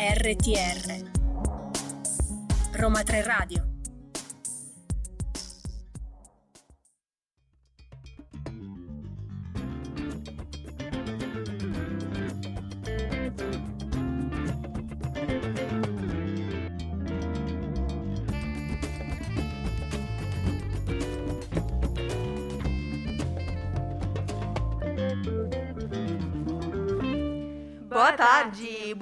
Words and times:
RTR 0.00 1.04
Roma 2.72 3.02
3 3.02 3.22
Radio 3.22 3.69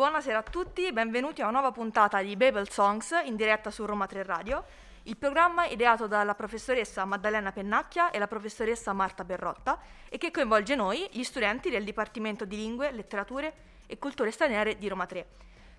buonasera 0.08 0.38
a 0.38 0.42
tutti, 0.42 0.90
benvenuti 0.90 1.42
a 1.42 1.48
una 1.48 1.58
nuova 1.60 1.70
puntata 1.70 2.22
di 2.22 2.34
Babel 2.34 2.70
Songs 2.70 3.10
in 3.26 3.36
diretta 3.36 3.70
su 3.70 3.84
Roma 3.84 4.06
3 4.06 4.22
Radio, 4.22 4.64
il 5.02 5.18
programma 5.18 5.66
ideato 5.66 6.06
dalla 6.06 6.34
professoressa 6.34 7.04
Maddalena 7.04 7.52
Pennacchia 7.52 8.10
e 8.10 8.18
la 8.18 8.26
professoressa 8.26 8.94
Marta 8.94 9.22
Berrotta 9.22 9.78
e 10.08 10.16
che 10.16 10.30
coinvolge 10.30 10.74
noi, 10.76 11.06
gli 11.12 11.22
studenti 11.22 11.68
del 11.68 11.84
Dipartimento 11.84 12.46
di 12.46 12.56
Lingue, 12.56 12.90
Letterature 12.90 13.52
e 13.84 13.98
Culture 13.98 14.30
Straniere 14.30 14.78
di 14.78 14.88
Roma 14.88 15.04
3. 15.04 15.26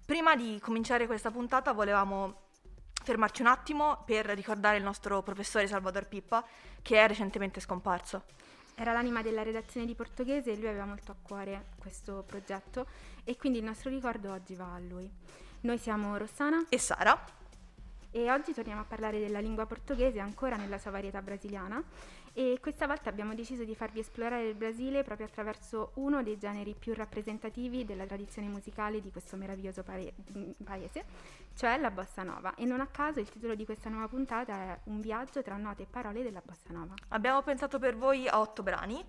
Prima 0.06 0.36
di 0.36 0.59
cominciare 0.62 1.08
questa 1.08 1.32
puntata 1.32 1.72
volevamo 1.72 2.42
fermarci 3.04 3.42
un 3.42 3.48
attimo 3.48 4.04
per 4.06 4.28
ricordare 4.28 4.78
il 4.78 4.84
nostro 4.84 5.23
professore 5.23 5.66
Salvador 5.66 6.06
Pippa 6.06 6.46
che 6.84 7.04
è 7.04 7.08
recentemente 7.08 7.59
scomparso. 7.59 8.26
Era 8.80 8.94
l'anima 8.94 9.22
della 9.22 9.44
redazione 9.44 9.86
di 9.86 9.94
portoghese 9.94 10.54
e 10.54 10.56
lui 10.56 10.70
aveva 10.70 10.86
molto 10.86 11.12
a 11.12 11.16
cuore 11.22 11.66
questo 11.78 12.24
progetto 12.26 12.88
e 13.26 13.36
quindi 13.36 13.58
il 13.58 13.66
nostro 13.66 13.90
ricordo 13.90 14.32
oggi 14.32 14.56
va 14.56 14.74
a 14.74 14.80
lui. 14.80 15.12
Noi 15.62 15.78
siamo 15.78 16.16
Rossana 16.16 16.66
E 16.70 16.80
Sara? 16.80 17.38
e 18.12 18.31
oggi 18.31 18.53
torniamo 18.53 18.81
a 18.81 18.86
parlare 18.86 19.20
della 19.20 19.40
lingua 19.40 19.66
portoghese 19.66 20.20
ancora 20.20 20.56
nella 20.56 20.80
sua 20.80 20.92
varietà 20.92 21.22
brasiliana 21.22 21.84
e 22.34 22.58
questa 22.62 22.88
volta 22.88 23.09
abbiamo 23.09 23.36
deciso 23.36 23.64
di 23.64 23.76
farvi 23.76 24.00
esplorare 24.00 24.48
il 24.48 24.56
Brasile 24.56 25.03
proprio 25.03 25.28
attraverso 25.28 25.92
uno 25.96 26.23
dei 26.23 26.38
generi 26.38 26.73
più 26.78 26.94
rappresentativi 26.94 27.86
della 27.86 28.06
tradizione 28.06 28.48
musicale 28.48 29.02
di 29.02 29.12
questo 29.12 29.36
meraviglioso 29.36 29.84
paese, 29.84 31.03
cioè 31.60 31.78
la 31.78 31.92
bossa 31.92 32.24
nova. 32.24 32.56
E 32.56 32.64
non 32.64 32.80
a 32.80 32.88
caso 32.88 33.20
il 33.20 33.28
titolo 33.28 33.54
di 33.54 33.66
questa 33.66 33.90
nuova 33.90 34.08
puntata 34.08 34.54
è 34.54 34.80
Un 34.86 35.02
viaggio 35.02 35.42
tra 35.42 35.58
note 35.58 35.84
e 35.84 35.88
parole 35.88 36.24
della 36.24 36.42
bossa 36.42 36.70
nova. 36.70 36.94
Abbiamo 37.10 37.42
pensato 37.42 37.80
per 37.80 37.98
voi 37.98 38.30
a 38.30 38.40
otto 38.40 38.64
brani 38.64 39.04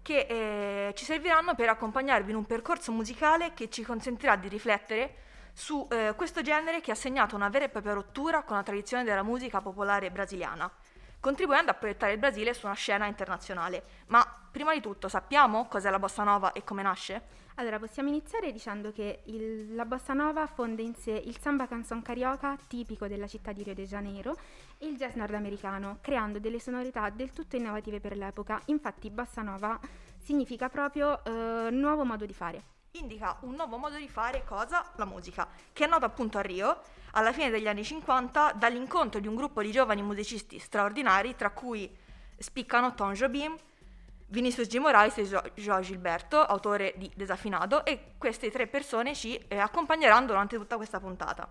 che 0.00 0.26
eh, 0.26 0.94
ci 0.94 1.04
serviranno 1.04 1.54
per 1.54 1.68
accompagnarvi 1.68 2.30
in 2.30 2.38
un 2.38 2.46
percorso 2.46 2.92
musicale 2.92 3.52
che 3.52 3.68
ci 3.68 3.82
consentirà 3.82 4.36
di 4.36 4.48
riflettere 4.48 5.16
su 5.52 5.86
eh, 5.90 6.14
questo 6.16 6.40
genere 6.40 6.80
che 6.80 6.92
ha 6.92 6.94
segnato 6.94 7.36
una 7.36 7.50
vera 7.50 7.66
e 7.66 7.68
propria 7.68 7.92
rottura 7.92 8.42
con 8.42 8.56
la 8.56 8.62
tradizione 8.62 9.04
della 9.04 9.22
musica 9.22 9.60
popolare 9.60 10.10
brasiliana, 10.10 10.72
contribuendo 11.20 11.72
a 11.72 11.74
proiettare 11.74 12.12
il 12.12 12.18
Brasile 12.18 12.54
su 12.54 12.64
una 12.64 12.74
scena 12.74 13.04
internazionale. 13.04 13.84
Ma 14.06 14.41
prima 14.52 14.72
di 14.74 14.80
tutto 14.80 15.08
sappiamo 15.08 15.66
cos'è 15.66 15.90
la 15.90 15.98
bossa 15.98 16.22
nova 16.22 16.52
e 16.52 16.62
come 16.62 16.82
nasce? 16.82 17.40
Allora, 17.56 17.78
possiamo 17.78 18.08
iniziare 18.08 18.52
dicendo 18.52 18.92
che 18.92 19.22
il- 19.24 19.74
la 19.74 19.84
bossa 19.84 20.12
nova 20.12 20.46
fonde 20.46 20.82
in 20.82 20.94
sé 20.94 21.10
il 21.10 21.38
samba 21.38 21.66
canzon 21.66 22.00
carioca, 22.02 22.56
tipico 22.68 23.08
della 23.08 23.26
città 23.26 23.52
di 23.52 23.62
Rio 23.62 23.74
de 23.74 23.86
Janeiro, 23.86 24.36
e 24.78 24.86
il 24.86 24.96
jazz 24.96 25.14
nordamericano, 25.14 25.98
creando 26.00 26.38
delle 26.38 26.60
sonorità 26.60 27.10
del 27.10 27.32
tutto 27.32 27.56
innovative 27.56 28.00
per 28.00 28.16
l'epoca. 28.16 28.60
Infatti, 28.66 29.10
bossa 29.10 29.42
nova 29.42 29.78
significa 30.18 30.68
proprio 30.68 31.22
eh, 31.24 31.70
nuovo 31.70 32.04
modo 32.04 32.24
di 32.26 32.34
fare. 32.34 32.62
indica 32.94 33.38
un 33.40 33.54
nuovo 33.54 33.78
modo 33.78 33.96
di 33.96 34.08
fare 34.08 34.44
cosa? 34.44 34.92
La 34.96 35.06
musica, 35.06 35.48
che 35.72 35.84
è 35.84 35.88
nata 35.88 36.04
appunto 36.04 36.36
a 36.36 36.42
Rio 36.42 36.82
alla 37.12 37.32
fine 37.32 37.48
degli 37.48 37.66
anni 37.66 37.84
50 37.84 38.52
dall'incontro 38.52 39.18
di 39.18 39.26
un 39.28 39.34
gruppo 39.34 39.62
di 39.62 39.70
giovani 39.72 40.02
musicisti 40.02 40.58
straordinari, 40.58 41.34
tra 41.34 41.50
cui 41.50 41.90
spiccano 42.38 42.94
Tom 42.94 43.12
Jobim, 43.12 43.56
Vinicius 44.32 44.66
G. 44.66 44.78
Moraes 44.78 45.18
e 45.18 45.24
Jo- 45.24 45.42
Joao 45.56 45.82
Gilberto, 45.82 46.42
autore 46.42 46.94
di 46.96 47.10
Desafinado, 47.14 47.84
e 47.84 48.14
queste 48.16 48.50
tre 48.50 48.66
persone 48.66 49.14
ci 49.14 49.38
eh, 49.46 49.58
accompagneranno 49.58 50.24
durante 50.24 50.56
tutta 50.56 50.76
questa 50.76 50.98
puntata. 50.98 51.46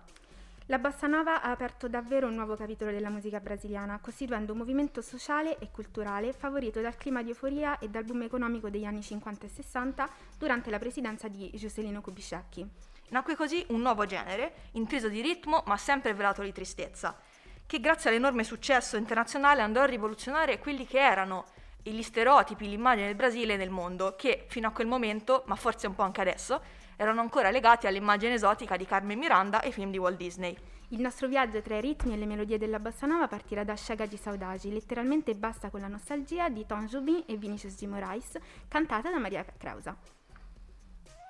La 0.66 0.78
bossa 0.78 1.06
nova 1.06 1.42
ha 1.42 1.52
aperto 1.52 1.86
davvero 1.86 2.26
un 2.26 2.34
nuovo 2.34 2.56
capitolo 2.56 2.90
della 2.90 3.08
musica 3.08 3.38
brasiliana, 3.38 4.00
costituendo 4.02 4.50
un 4.50 4.58
movimento 4.58 5.00
sociale 5.00 5.58
e 5.58 5.70
culturale 5.70 6.32
favorito 6.32 6.80
dal 6.80 6.96
clima 6.96 7.22
di 7.22 7.28
euforia 7.28 7.78
e 7.78 7.88
dal 7.88 8.02
boom 8.02 8.22
economico 8.22 8.68
degli 8.68 8.84
anni 8.84 9.00
50 9.02 9.46
e 9.46 9.48
60 9.48 10.08
durante 10.36 10.68
la 10.68 10.80
presidenza 10.80 11.28
di 11.28 11.52
Juscelino 11.54 12.00
Kubitschek. 12.00 12.66
Nacque 13.10 13.36
così 13.36 13.64
un 13.68 13.80
nuovo 13.80 14.06
genere, 14.06 14.54
intriso 14.72 15.08
di 15.08 15.20
ritmo 15.20 15.62
ma 15.66 15.76
sempre 15.76 16.14
velato 16.14 16.42
di 16.42 16.50
tristezza, 16.50 17.16
che 17.64 17.78
grazie 17.78 18.10
all'enorme 18.10 18.42
successo 18.42 18.96
internazionale 18.96 19.62
andò 19.62 19.82
a 19.82 19.86
rivoluzionare 19.86 20.58
quelli 20.58 20.84
che 20.84 20.98
erano 20.98 21.44
gli 21.90 22.02
stereotipi, 22.02 22.68
l'immagine 22.68 23.06
del 23.06 23.16
Brasile 23.16 23.56
nel 23.56 23.70
mondo, 23.70 24.14
che 24.16 24.44
fino 24.48 24.68
a 24.68 24.70
quel 24.70 24.86
momento, 24.86 25.42
ma 25.46 25.56
forse 25.56 25.86
un 25.86 25.94
po' 25.94 26.02
anche 26.02 26.20
adesso, 26.20 26.60
erano 26.96 27.20
ancora 27.20 27.50
legati 27.50 27.86
all'immagine 27.86 28.34
esotica 28.34 28.76
di 28.76 28.84
Carmen 28.84 29.18
Miranda 29.18 29.60
e 29.60 29.72
film 29.72 29.90
di 29.90 29.98
Walt 29.98 30.16
Disney. 30.16 30.56
Il 30.88 31.00
nostro 31.00 31.26
viaggio 31.26 31.62
tra 31.62 31.76
i 31.76 31.80
ritmi 31.80 32.12
e 32.12 32.16
le 32.16 32.26
melodie 32.26 32.58
della 32.58 32.78
bossa 32.78 33.06
nova 33.06 33.26
partirà 33.26 33.64
da 33.64 33.74
Chega 33.74 34.06
di 34.06 34.16
Saudade, 34.16 34.68
letteralmente 34.68 35.34
basta 35.34 35.70
con 35.70 35.80
la 35.80 35.88
nostalgia 35.88 36.48
di 36.50 36.66
Tom 36.66 36.86
Jobim 36.86 37.24
e 37.26 37.36
Vinicius 37.36 37.76
G. 37.76 37.86
Moraes, 37.86 38.38
cantata 38.68 39.10
da 39.10 39.18
Maria 39.18 39.44
Creusa. 39.56 39.96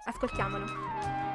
Ascoltiamolo. 0.05 1.32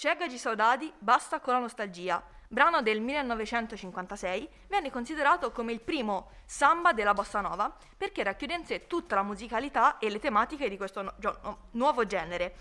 Chega 0.00 0.28
de 0.28 0.38
Saudade, 0.38 0.92
basta 1.00 1.40
con 1.40 1.54
la 1.54 1.58
nostalgia, 1.58 2.22
brano 2.46 2.82
del 2.82 3.00
1956, 3.00 4.48
venne 4.68 4.92
considerato 4.92 5.50
come 5.50 5.72
il 5.72 5.80
primo 5.80 6.30
samba 6.44 6.92
della 6.92 7.14
bossa 7.14 7.40
nova 7.40 7.76
perché 7.96 8.22
racchiude 8.22 8.54
in 8.54 8.64
sé 8.64 8.86
tutta 8.86 9.16
la 9.16 9.24
musicalità 9.24 9.98
e 9.98 10.08
le 10.08 10.20
tematiche 10.20 10.68
di 10.68 10.76
questo 10.76 11.02
no- 11.02 11.58
nuovo 11.72 12.06
genere, 12.06 12.54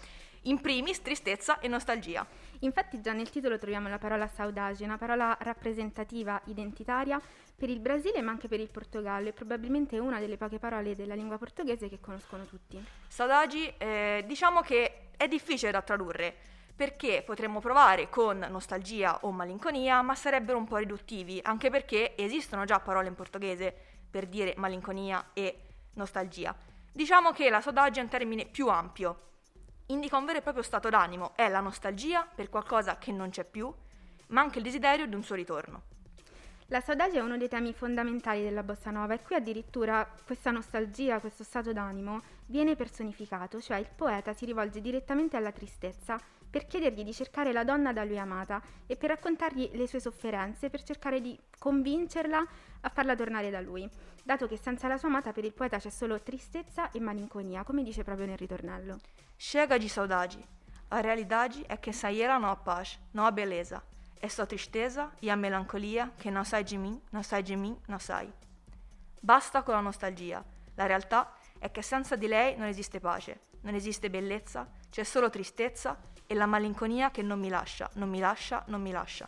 in 0.46 0.60
primis 0.62 1.04
tristezza 1.04 1.60
e 1.60 1.68
nostalgia. 1.68 2.26
Infatti 2.62 3.02
già 3.02 3.14
nel 3.14 3.30
titolo 3.30 3.60
troviamo 3.60 3.88
la 3.88 4.00
parola 4.00 4.28
saudade, 4.28 4.84
una 4.84 4.98
parola 4.98 5.38
rappresentativa, 5.40 6.42
identitaria 6.46 7.22
per 7.56 7.70
il 7.70 7.80
Brasile 7.80 8.20
ma 8.22 8.32
anche 8.32 8.48
per 8.48 8.60
il 8.60 8.72
Portogallo 8.72 9.30
e 9.30 9.34
probabilmente 9.34 10.00
una 10.00 10.20
delle 10.20 10.38
poche 10.38 10.58
parole 10.58 10.96
della 10.96 11.14
lingua 11.14 11.38
portoghese 11.38 11.88
che 11.88 12.00
conoscono 12.00 12.46
tutti. 12.46 12.84
Saudade, 13.08 13.78
eh, 13.78 14.24
diciamo 14.26 14.62
che 14.62 15.10
è 15.16 15.28
difficile 15.28 15.70
da 15.70 15.84
tradurre 15.84 16.56
perché 16.78 17.24
potremmo 17.26 17.60
provare 17.60 18.08
con 18.08 18.38
nostalgia 18.52 19.18
o 19.22 19.32
malinconia, 19.32 20.04
ma 20.04 20.14
sarebbero 20.14 20.60
un 20.60 20.66
po' 20.66 20.78
riduttivi, 20.78 21.40
anche 21.42 21.72
perché 21.72 22.16
esistono 22.16 22.66
già 22.66 22.80
parole 22.80 23.08
in 23.08 23.16
portoghese 23.16 23.76
per 24.08 24.28
dire 24.28 24.54
malinconia 24.58 25.32
e 25.34 25.64
nostalgia. 25.94 26.56
Diciamo 26.92 27.32
che 27.32 27.50
la 27.50 27.62
saudade 27.62 28.00
è 28.00 28.04
un 28.04 28.10
termine 28.10 28.46
più 28.46 28.68
ampio, 28.68 29.22
indica 29.88 30.18
un 30.18 30.26
vero 30.26 30.38
e 30.38 30.42
proprio 30.44 30.62
stato 30.62 30.88
d'animo, 30.90 31.36
è 31.36 31.50
la 31.50 31.62
nostalgia 31.62 32.28
per 32.34 32.48
qualcosa 32.48 33.00
che 33.00 33.12
non 33.12 33.32
c'è 33.32 33.44
più, 33.44 33.74
ma 34.28 34.42
anche 34.42 34.60
il 34.60 34.64
desiderio 34.64 35.08
di 35.08 35.16
un 35.16 35.24
suo 35.24 35.34
ritorno. 35.34 35.82
La 36.68 36.82
saudade 36.82 37.18
è 37.18 37.22
uno 37.22 37.38
dei 37.38 37.48
temi 37.48 37.74
fondamentali 37.74 38.44
della 38.44 38.62
bossa 38.62 38.92
nova 38.92 39.16
e 39.16 39.24
qui 39.24 39.34
addirittura 39.34 40.08
questa 40.26 40.52
nostalgia, 40.52 41.20
questo 41.20 41.44
stato 41.44 41.74
d'animo 41.74 42.22
viene 42.46 42.76
personificato, 42.76 43.60
cioè 43.62 43.78
il 43.78 43.90
poeta 43.96 44.34
si 44.34 44.46
rivolge 44.46 44.80
direttamente 44.80 45.38
alla 45.38 45.52
tristezza 45.52 46.20
per 46.50 46.66
chiedergli 46.66 47.04
di 47.04 47.14
cercare 47.14 47.52
la 47.52 47.64
donna 47.64 47.94
da 47.94 48.04
lui 48.04 48.18
amata 48.18 48.62
e 48.86 48.96
per 48.96 49.10
raccontargli 49.10 49.70
le 49.74 49.88
sue 49.88 50.00
sofferenze, 50.00 50.70
per 50.70 50.84
cercare 50.84 51.22
di 51.22 51.38
convincerla 51.58 52.46
a 52.82 52.90
farla 52.90 53.16
tornare 53.16 53.50
da 53.50 53.60
lui, 53.60 53.90
dato 54.24 54.48
che 54.48 54.58
senza 54.58 54.88
la 54.88 54.98
sua 54.98 55.10
amata 55.10 55.32
per 55.32 55.44
il 55.44 55.54
poeta 55.54 55.78
c'è 55.78 55.90
solo 55.90 56.22
tristezza 56.22 56.92
e 56.92 57.00
malinconia, 57.00 57.64
come 57.64 57.84
dice 57.84 58.04
proprio 58.04 58.26
nel 58.26 58.38
ritornello. 58.38 59.00
Chega 59.38 59.78
de 59.78 59.88
saudade. 59.88 60.38
A 60.90 61.02
realidade 61.02 61.66
é 61.68 61.78
que 61.78 61.92
sem 61.92 62.22
ela 62.22 62.40
não 62.40 62.50
há 62.50 62.56
paz, 62.56 62.98
não 63.14 63.26
há 63.26 63.32
beleza. 63.32 63.84
É 64.20 64.30
só 64.30 64.46
tristeza 64.46 65.12
e 65.20 65.30
a 65.30 65.36
melancolia 65.36 66.12
che 66.18 66.32
non 66.32 66.46
sai 66.46 66.64
di 66.64 66.78
mim, 66.78 67.00
non 67.12 67.24
sai 67.24 67.44
di 67.44 67.56
mim, 67.56 67.78
non 67.88 68.00
sai. 68.00 68.32
Basta 69.22 69.64
con 69.64 69.76
la 69.76 69.82
nostalgia. 69.82 70.44
La 70.76 70.86
realtà 70.86 71.34
è 71.60 71.70
che 71.72 71.82
senza 71.82 72.16
di 72.16 72.28
lei 72.28 72.56
non 72.56 72.68
esiste 72.68 73.00
pace, 73.00 73.42
non 73.62 73.76
esiste 73.76 74.10
bellezza, 74.10 74.68
c'è 74.90 75.04
solo 75.04 75.30
tristezza 75.30 75.98
e 76.26 76.36
la 76.36 76.46
malinconia 76.46 77.12
che 77.12 77.22
non 77.22 77.40
mi 77.40 77.50
lascia, 77.50 77.90
non 77.94 78.10
mi 78.10 78.20
lascia, 78.20 78.64
non 78.68 78.82
mi 78.82 78.92
lascia. 78.92 79.28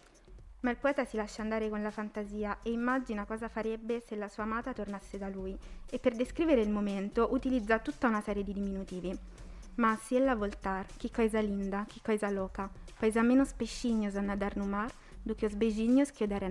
Ma 0.61 0.71
il 0.71 0.77
poeta 0.77 1.06
si 1.06 1.15
lascia 1.15 1.41
andare 1.41 1.69
con 1.69 1.81
la 1.81 1.91
fantasia 1.91 2.59
e 2.63 2.71
immagina 2.71 3.25
cosa 3.25 3.47
farebbe 3.47 4.01
se 4.06 4.17
la 4.17 4.27
sua 4.27 4.44
amata 4.44 4.73
tornasse 4.73 5.17
da 5.17 5.29
lui 5.29 5.57
e 5.89 6.00
per 6.00 6.15
descrivere 6.15 6.61
il 6.61 6.69
momento 6.69 7.29
utilizza 7.31 7.79
tutta 7.79 8.07
una 8.07 8.21
serie 8.21 8.44
di 8.44 8.51
diminutivi. 8.51 9.17
Ma 9.75 9.97
se 10.01 10.17
ella 10.17 10.35
voltar, 10.35 10.85
que 10.97 11.09
coisa 11.09 11.39
linda, 11.39 11.85
que 11.88 12.01
coisa 12.01 12.29
louca, 12.29 12.69
pois 13.00 13.15
há 13.15 13.23
menos 13.23 13.53
peixinhos 13.53 14.17
a 14.17 14.21
nadar 14.21 14.57
no 14.57 14.65
mar 14.65 14.91
do 15.23 15.33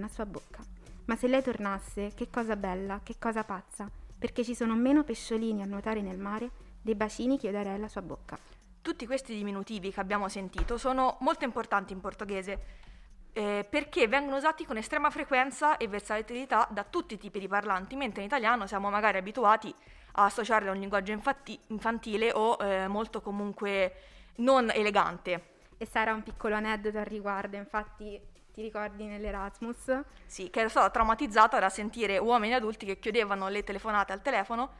sua 0.08 0.24
boca. 0.24 0.64
Ma 1.04 1.16
se 1.16 1.28
lei 1.28 1.42
tornasse, 1.42 2.12
che 2.14 2.30
cosa 2.30 2.56
bella, 2.56 3.00
che 3.02 3.16
cosa 3.18 3.44
pazza, 3.44 3.90
perché 4.18 4.42
ci 4.44 4.54
sono 4.54 4.74
meno 4.74 5.04
pesciolini 5.04 5.62
a 5.62 5.66
nuotare 5.66 6.00
nel 6.00 6.18
mare 6.18 6.50
dei 6.80 6.94
bacini 6.94 7.38
che 7.38 7.46
io 7.46 7.52
darei 7.52 7.74
alla 7.74 7.88
sua 7.88 8.02
bocca. 8.02 8.38
Tutti 8.80 9.06
questi 9.06 9.34
diminutivi 9.34 9.92
che 9.92 10.00
abbiamo 10.00 10.28
sentito 10.28 10.78
sono 10.78 11.16
molto 11.20 11.44
importanti 11.44 11.92
in 11.92 12.00
portoghese 12.00 12.86
eh, 13.32 13.66
perché 13.68 14.08
vengono 14.08 14.36
usati 14.36 14.64
con 14.64 14.76
estrema 14.76 15.10
frequenza 15.10 15.76
e 15.76 15.86
versatilità 15.86 16.66
da 16.70 16.84
tutti 16.84 17.14
i 17.14 17.18
tipi 17.18 17.38
di 17.38 17.48
parlanti, 17.48 17.94
mentre 17.96 18.22
in 18.22 18.26
italiano 18.26 18.66
siamo 18.66 18.90
magari 18.90 19.18
abituati 19.18 19.72
a 20.12 20.24
associarli 20.24 20.68
a 20.68 20.72
un 20.72 20.78
linguaggio 20.78 21.12
infatti- 21.12 21.58
infantile 21.68 22.32
o 22.32 22.56
eh, 22.60 22.88
molto 22.88 23.20
comunque 23.20 23.94
non 24.36 24.70
elegante. 24.70 25.56
E 25.76 25.86
sarà 25.86 26.12
un 26.12 26.22
piccolo 26.22 26.56
aneddoto 26.56 26.98
al 26.98 27.04
riguardo, 27.04 27.56
infatti 27.56 28.20
ti 28.52 28.62
ricordi 28.62 29.04
nell'Erasmus? 29.04 30.00
Sì, 30.26 30.50
che 30.50 30.60
ero 30.60 30.68
stata 30.68 30.90
traumatizzata 30.90 31.60
da 31.60 31.68
sentire 31.68 32.18
uomini 32.18 32.54
adulti 32.54 32.86
che 32.86 32.98
chiudevano 32.98 33.48
le 33.48 33.62
telefonate 33.62 34.12
al 34.12 34.22
telefono 34.22 34.70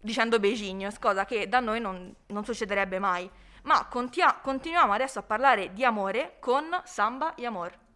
dicendo 0.00 0.38
beijinhos, 0.38 0.98
cosa 0.98 1.24
che 1.24 1.48
da 1.48 1.60
noi 1.60 1.80
non, 1.80 2.14
non 2.26 2.44
succederebbe 2.44 2.98
mai. 2.98 3.28
Ma 3.64 3.86
contia- 3.86 4.38
continuiamo 4.40 4.92
adesso 4.92 5.18
a 5.18 5.22
parlare 5.22 5.72
di 5.72 5.84
amore 5.84 6.36
con 6.40 6.64
Samba 6.84 7.34
e 7.34 7.44
Amor. 7.44 7.86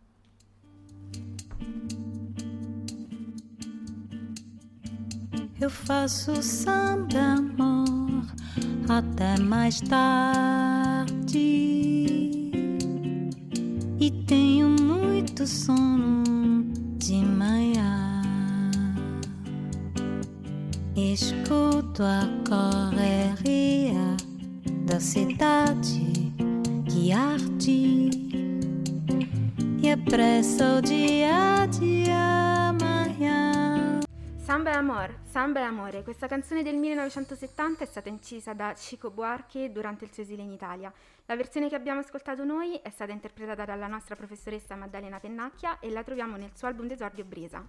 Eu 5.62 5.70
faço 5.70 6.43
samba, 6.43 7.34
amor, 7.38 8.26
até 8.88 9.38
mais 9.40 9.81
tarde. 9.81 11.38
E 14.00 14.10
tenho 14.26 14.69
muito 14.70 15.46
sono 15.46 16.25
de 16.98 17.25
manhã. 17.25 18.22
Escuto 20.96 21.81
a 22.00 22.27
correria 22.49 24.17
da 24.87 24.99
cidade 24.99 26.33
que 26.89 27.12
arde 27.12 28.09
e 29.83 29.91
apressa 29.91 30.79
o 30.79 30.81
dia 30.81 31.67
de 31.67 32.11
amanhã. 32.11 34.00
Samba 34.39 34.71
e 34.71 34.75
Amor, 34.75 35.15
Samba 35.25 35.61
e 35.61 35.65
Amore, 35.65 36.03
questa 36.03 36.27
canzone 36.27 36.62
del 36.62 36.77
1970 36.77 37.85
è 37.85 37.87
stata 37.87 38.09
incisa 38.09 38.55
da 38.55 38.73
Chico 38.73 39.11
Buarque 39.11 39.71
durante 39.71 40.06
il 40.06 40.12
suo 40.12 40.23
esilio 40.23 40.44
in 40.44 40.53
Italia. 40.53 40.91
La 41.27 41.37
versione 41.37 41.69
che 41.69 41.75
abbiamo 41.75 42.00
ascoltato 42.00 42.43
noi 42.44 42.77
è 42.77 42.89
stata 42.89 43.12
interpretata 43.12 43.67
dalla 43.67 43.87
nostra 43.87 44.17
professoressa 44.17 44.77
Maddalena 44.77 45.21
Pennacchia 45.21 45.79
e 45.79 45.91
la 45.91 46.03
troviamo 46.03 46.37
nel 46.37 46.53
suo 46.55 46.69
album 46.69 46.87
d'esordio 46.87 47.25
Brisa. 47.25 47.62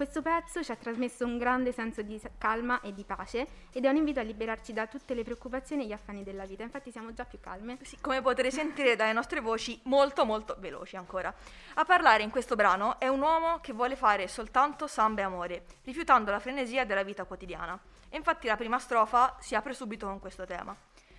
Questo 0.00 0.22
pezzo 0.22 0.64
ci 0.64 0.72
ha 0.72 0.76
trasmesso 0.76 1.26
un 1.26 1.36
grande 1.36 1.72
senso 1.72 2.00
di 2.00 2.18
calma 2.38 2.80
e 2.80 2.94
di 2.94 3.04
pace 3.04 3.46
ed 3.70 3.84
è 3.84 3.88
un 3.90 3.96
invito 3.96 4.18
a 4.18 4.22
liberarci 4.22 4.72
da 4.72 4.86
tutte 4.86 5.12
le 5.12 5.24
preoccupazioni 5.24 5.82
e 5.82 5.86
gli 5.88 5.92
affanni 5.92 6.22
della 6.22 6.46
vita. 6.46 6.62
Infatti 6.62 6.90
siamo 6.90 7.12
già 7.12 7.26
più 7.26 7.38
calme. 7.38 7.76
Sì, 7.82 7.98
come 8.00 8.22
potrete 8.22 8.50
sentire 8.50 8.96
dalle 8.96 9.12
nostre 9.12 9.40
voci 9.40 9.78
molto 9.84 10.24
molto 10.24 10.56
veloci 10.58 10.96
ancora. 10.96 11.30
A 11.74 11.84
parlare 11.84 12.22
in 12.22 12.30
questo 12.30 12.56
brano 12.56 12.98
è 12.98 13.08
un 13.08 13.20
uomo 13.20 13.60
che 13.60 13.74
vuole 13.74 13.94
fare 13.94 14.26
soltanto 14.26 14.86
samba 14.86 15.20
e 15.20 15.24
amore, 15.24 15.66
rifiutando 15.84 16.30
la 16.30 16.40
frenesia 16.40 16.86
della 16.86 17.02
vita 17.02 17.24
quotidiana. 17.24 17.78
E 18.08 18.16
infatti 18.16 18.46
la 18.46 18.56
prima 18.56 18.78
strofa 18.78 19.36
si 19.38 19.54
apre 19.54 19.74
subito 19.74 20.06
con 20.06 20.18
questo 20.18 20.46
tema. 20.46 20.74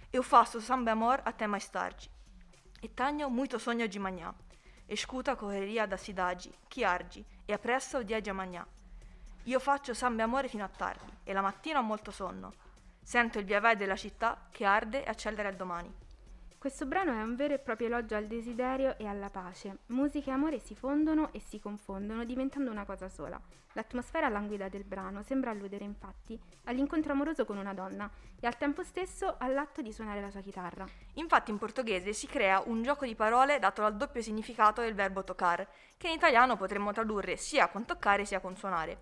Eu 0.09 0.23
faço 0.23 0.59
samba 0.59 0.89
e 0.89 0.93
amor 0.93 1.21
até 1.23 1.45
mais 1.45 1.69
tarde. 1.69 2.09
E 2.81 2.89
tenho 2.89 3.29
muito 3.29 3.59
sonho 3.59 3.87
de 3.87 3.99
manhã. 3.99 4.33
Escuta 4.87 5.33
a 5.33 5.35
correria 5.37 5.85
da 5.85 5.95
cidade, 5.95 6.49
che 6.67 6.83
argi, 6.83 7.23
e 7.51 7.53
appressa 7.53 7.97
o 7.97 8.03
dia 8.03 8.21
di 8.21 8.29
amanhã. 8.29 8.65
Io 9.43 9.59
faccio 9.59 9.93
samba 9.93 10.21
e 10.21 10.25
amore 10.25 10.47
fino 10.47 10.63
a 10.63 10.69
tardi, 10.69 11.11
e 11.23 11.33
la 11.33 11.41
mattina 11.41 11.79
ho 11.79 11.83
molto 11.83 12.09
sonno. 12.09 12.53
Sento 13.01 13.39
il 13.39 13.45
via 13.45 13.59
vai 13.59 13.75
della 13.75 13.97
città 13.97 14.47
che 14.49 14.63
arde 14.63 15.03
e 15.03 15.09
accelera 15.09 15.49
il 15.49 15.57
domani. 15.57 15.93
Questo 16.61 16.85
brano 16.85 17.11
è 17.13 17.23
un 17.23 17.35
vero 17.35 17.55
e 17.55 17.57
proprio 17.57 17.87
elogio 17.87 18.15
al 18.15 18.27
desiderio 18.27 18.95
e 18.99 19.07
alla 19.07 19.31
pace. 19.31 19.79
Musica 19.87 20.29
e 20.29 20.33
amore 20.35 20.59
si 20.59 20.75
fondono 20.75 21.33
e 21.33 21.39
si 21.39 21.59
confondono, 21.59 22.23
diventando 22.23 22.69
una 22.69 22.85
cosa 22.85 23.09
sola. 23.09 23.41
L'atmosfera 23.73 24.29
languida 24.29 24.69
del 24.69 24.83
brano 24.83 25.23
sembra 25.23 25.49
alludere 25.49 25.85
infatti 25.85 26.39
all'incontro 26.65 27.13
amoroso 27.13 27.45
con 27.45 27.57
una 27.57 27.73
donna 27.73 28.07
e 28.39 28.45
al 28.45 28.57
tempo 28.57 28.83
stesso 28.83 29.37
all'atto 29.39 29.81
di 29.81 29.91
suonare 29.91 30.21
la 30.21 30.29
sua 30.29 30.41
chitarra. 30.41 30.85
Infatti 31.13 31.49
in 31.49 31.57
portoghese 31.57 32.13
si 32.13 32.27
crea 32.27 32.61
un 32.63 32.83
gioco 32.83 33.05
di 33.05 33.15
parole 33.15 33.57
dato 33.57 33.81
dal 33.81 33.97
doppio 33.97 34.21
significato 34.21 34.81
del 34.81 34.93
verbo 34.93 35.23
tocar, 35.23 35.67
che 35.97 36.09
in 36.09 36.13
italiano 36.13 36.57
potremmo 36.57 36.91
tradurre 36.91 37.37
sia 37.37 37.69
con 37.69 37.85
toccare 37.85 38.23
sia 38.23 38.39
con 38.39 38.55
suonare. 38.55 38.99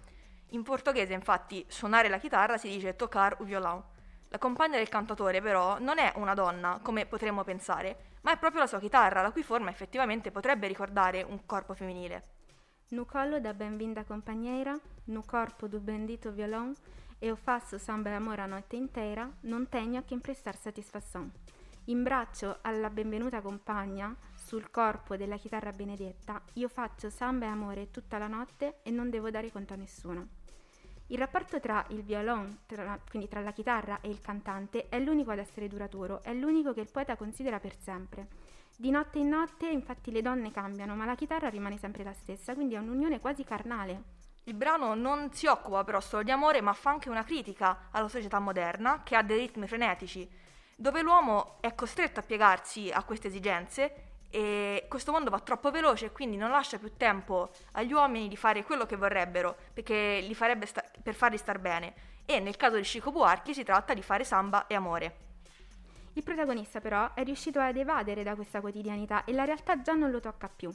In 0.51 0.63
portoghese 0.63 1.11
infatti 1.11 1.65
suonare 1.67 2.07
la 2.07 2.19
chitarra 2.19 2.57
si 2.57 2.69
dice 2.69 2.95
tocar 2.95 3.35
o 3.41 3.43
violão. 3.43 3.83
La 4.31 4.37
compagna 4.37 4.77
del 4.77 4.89
cantatore 4.89 5.41
però 5.41 5.79
non 5.79 5.97
è 5.97 6.13
una 6.15 6.35
donna, 6.35 6.79
come 6.83 7.07
potremmo 7.07 7.43
pensare, 7.43 8.17
ma 8.21 8.31
è 8.31 8.37
proprio 8.37 8.61
la 8.61 8.67
sua 8.67 8.79
chitarra, 8.79 9.23
la 9.23 9.31
cui 9.31 9.41
forma 9.41 9.71
effettivamente 9.71 10.29
potrebbe 10.29 10.67
ricordare 10.67 11.23
un 11.23 11.47
corpo 11.47 11.73
femminile. 11.73 12.37
No 12.89 13.05
collo 13.05 13.39
da 13.39 13.55
bem-vinda 13.55 14.03
companheira, 14.03 14.79
no 15.05 15.23
corpo 15.23 15.67
do 15.67 15.79
bendito 15.79 16.31
violão, 16.31 16.75
eu 17.19 17.35
faço 17.35 17.79
samba 17.79 18.11
e 18.11 18.13
amore 18.13 18.41
a 18.41 18.47
noite 18.47 18.75
inteira, 18.75 19.29
non 19.41 19.67
tenho 19.67 19.99
a 19.99 20.03
che 20.03 20.17
prestar 20.19 20.55
satisfação. 20.55 21.31
In 21.85 22.03
braccio 22.03 22.59
alla 22.61 22.91
benvenuta 22.91 23.41
compagna, 23.41 24.15
sul 24.35 24.69
corpo 24.69 25.17
della 25.17 25.37
chitarra 25.37 25.71
benedetta, 25.71 26.39
io 26.53 26.67
faccio 26.67 27.09
samba 27.09 27.45
e 27.45 27.49
amore 27.49 27.89
tutta 27.89 28.19
la 28.19 28.27
notte 28.27 28.79
e 28.83 28.91
non 28.91 29.09
devo 29.09 29.31
dare 29.31 29.51
conto 29.51 29.73
a 29.73 29.75
nessuno. 29.75 30.38
Il 31.11 31.17
rapporto 31.17 31.59
tra 31.59 31.83
il 31.89 32.03
violon, 32.03 32.59
tra- 32.67 32.99
quindi 33.09 33.27
tra 33.27 33.41
la 33.41 33.51
chitarra 33.51 33.99
e 33.99 34.09
il 34.09 34.21
cantante, 34.21 34.89
è 34.89 34.99
l'unico 34.99 35.31
ad 35.31 35.39
essere 35.39 35.67
duraturo, 35.67 36.21
è 36.21 36.31
l'unico 36.33 36.71
che 36.71 36.81
il 36.81 36.91
poeta 36.91 37.15
considera 37.15 37.59
per 37.59 37.75
sempre. 37.79 38.27
Di 38.77 38.91
notte 38.91 39.17
in 39.17 39.29
notte, 39.29 39.67
infatti, 39.67 40.11
le 40.11 40.21
donne 40.21 40.51
cambiano, 40.51 40.93
ma 40.93 41.05
la 41.05 41.15
chitarra 41.15 41.49
rimane 41.49 41.79
sempre 41.79 42.03
la 42.03 42.13
stessa, 42.13 42.53
quindi 42.53 42.75
è 42.75 42.77
un'unione 42.77 43.19
quasi 43.19 43.43
carnale. 43.43 44.03
Il 44.43 44.53
brano 44.53 44.93
non 44.93 45.33
si 45.33 45.47
occupa 45.47 45.83
però 45.83 45.99
solo 45.99 46.21
di 46.21 46.29
amore, 46.29 46.61
ma 46.61 46.73
fa 46.73 46.91
anche 46.91 47.09
una 47.09 47.23
critica 47.23 47.87
alla 47.89 48.07
società 48.07 48.37
moderna 48.37 49.01
che 49.01 49.15
ha 49.15 49.23
dei 49.23 49.39
ritmi 49.39 49.67
frenetici, 49.67 50.29
dove 50.75 51.01
l'uomo 51.01 51.57
è 51.59 51.73
costretto 51.73 52.19
a 52.19 52.23
piegarsi 52.23 52.91
a 52.91 53.03
queste 53.03 53.29
esigenze 53.29 54.08
e 54.29 54.85
questo 54.87 55.11
mondo 55.11 55.29
va 55.29 55.39
troppo 55.39 55.71
veloce 55.71 56.05
e 56.07 56.11
quindi 56.11 56.37
non 56.37 56.51
lascia 56.51 56.77
più 56.77 56.95
tempo 56.95 57.49
agli 57.73 57.91
uomini 57.93 58.27
di 58.27 58.35
fare 58.35 58.63
quello 58.63 58.85
che 58.85 58.95
vorrebbero 58.95 59.55
perché 59.73 60.19
li 60.21 60.35
farebbe 60.35 60.65
sta- 60.65 60.83
per 61.01 61.15
farli 61.15 61.37
star 61.37 61.59
bene 61.59 61.93
e 62.25 62.39
nel 62.39 62.55
caso 62.57 62.75
di 62.75 62.83
Chico 62.83 63.11
Buarchi 63.11 63.53
si 63.53 63.63
tratta 63.63 63.93
di 63.93 64.03
fare 64.03 64.23
samba 64.23 64.67
e 64.67 64.75
amore. 64.75 65.17
Il 66.13 66.23
protagonista 66.23 66.79
però 66.79 67.13
è 67.13 67.23
riuscito 67.23 67.59
ad 67.59 67.75
evadere 67.77 68.23
da 68.23 68.35
questa 68.35 68.59
quotidianità 68.61 69.23
e 69.23 69.33
la 69.33 69.45
realtà 69.45 69.81
già 69.81 69.93
non 69.93 70.11
lo 70.11 70.19
tocca 70.19 70.49
più. 70.53 70.71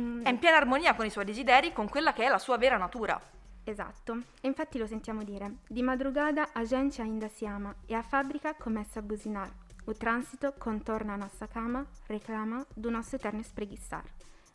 Mm, 0.00 0.22
È 0.24 0.28
in 0.28 0.38
piena 0.38 0.56
armonia 0.56 0.94
con 0.94 1.06
i 1.06 1.10
suoi 1.10 1.24
desideri, 1.24 1.72
con 1.72 1.88
quella 1.88 2.12
che 2.12 2.24
è 2.24 2.28
la 2.28 2.38
sua 2.38 2.58
vera 2.58 2.76
natura. 2.76 3.20
Esatto, 3.62 4.12
e 4.40 4.46
infatti 4.48 4.76
lo 4.78 4.86
sentiamo 4.86 5.22
dire. 5.22 5.58
Di 5.68 5.80
madrugada 5.82 6.48
a 6.52 6.64
gente 6.64 7.00
ainda 7.00 7.28
si 7.28 7.46
ama 7.46 7.74
e 7.86 7.94
a 7.94 8.02
fabbrica 8.02 8.54
começa 8.54 8.98
a 8.98 9.02
buzinar. 9.02 9.50
O 9.86 9.92
transito 9.92 10.54
contorna 10.56 11.14
nostra 11.16 11.46
cama, 11.46 11.84
reclama 12.06 12.64
do 12.72 12.88
nostro 12.88 13.16
eterno 13.16 13.42
spreghissar. 13.42 14.02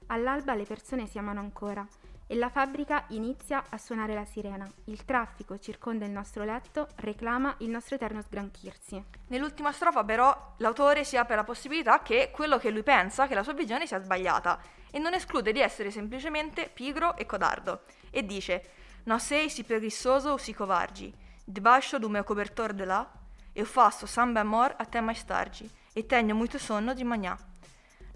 All'alba 0.08 0.56
le 0.56 0.66
persone 0.66 1.06
si 1.06 1.20
amano 1.20 1.40
ancora 1.40 1.88
e 2.26 2.36
la 2.36 2.50
fabbrica 2.50 3.06
inizia 3.10 3.66
a 3.70 3.78
suonare 3.78 4.16
la 4.16 4.26
sirena. 4.26 4.68
Il 4.86 5.06
traffico 5.06 5.60
circonda 5.60 6.06
il 6.06 6.12
nostro 6.12 6.44
letto, 6.44 6.88
reclama 6.96 7.56
il 7.60 7.70
nostro 7.70 7.96
eterno 7.96 8.22
sgranchirsi. 8.22 9.04
Nell'ultima 9.28 9.72
strofa 9.72 10.04
però 10.04 10.56
l'autore 10.58 11.04
si 11.04 11.16
apre 11.16 11.34
alla 11.34 11.44
possibilità 11.44 12.02
che 12.02 12.32
quello 12.32 12.58
che 12.58 12.72
lui 12.72 12.84
pensa, 12.84 13.28
che 13.28 13.36
la 13.36 13.44
sua 13.44 13.54
visione 13.54 13.86
sia 13.86 14.02
sbagliata 14.02 14.60
e 14.92 14.98
non 14.98 15.14
esclude 15.14 15.52
di 15.52 15.60
essere 15.60 15.92
semplicemente 15.92 16.70
pigro 16.74 17.16
e 17.16 17.28
codardo 17.28 17.82
e 18.10 18.26
dice 18.26 18.70
«Non 19.04 19.20
sei 19.20 19.50
si 19.50 19.64
preguiçoso 19.64 20.32
o 20.32 20.38
si 20.38 20.54
covardi, 20.54 21.14
debaixo 21.44 21.98
do 22.00 22.10
meu 22.10 22.24
cobertor 22.24 22.74
de 22.74 22.86
là, 22.86 23.19
eu 23.54 23.66
faço 23.66 24.08
samba 24.08 24.42
amor 24.42 24.76
até 24.78 25.02
mais 25.02 25.24
tarde 25.24 25.70
e 25.94 26.04
tenho 26.04 26.36
muito 26.36 26.60
sonno 26.60 26.94
di 26.94 27.04
manhã». 27.04 27.38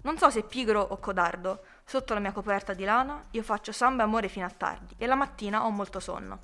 Non 0.04 0.18
so 0.18 0.28
se 0.28 0.42
pigro 0.42 0.82
o 0.82 0.98
codardo, 0.98 1.60
sotto 1.82 2.12
la 2.12 2.20
mia 2.20 2.32
coperta 2.32 2.74
di 2.74 2.84
lana 2.84 3.24
io 3.30 3.42
faccio 3.42 3.72
samba 3.72 4.02
e 4.02 4.06
amore 4.06 4.28
fino 4.28 4.44
a 4.44 4.50
tardi 4.50 4.94
e 4.98 5.06
la 5.06 5.14
mattina 5.14 5.64
ho 5.64 5.70
molto 5.70 5.98
sonno. 5.98 6.40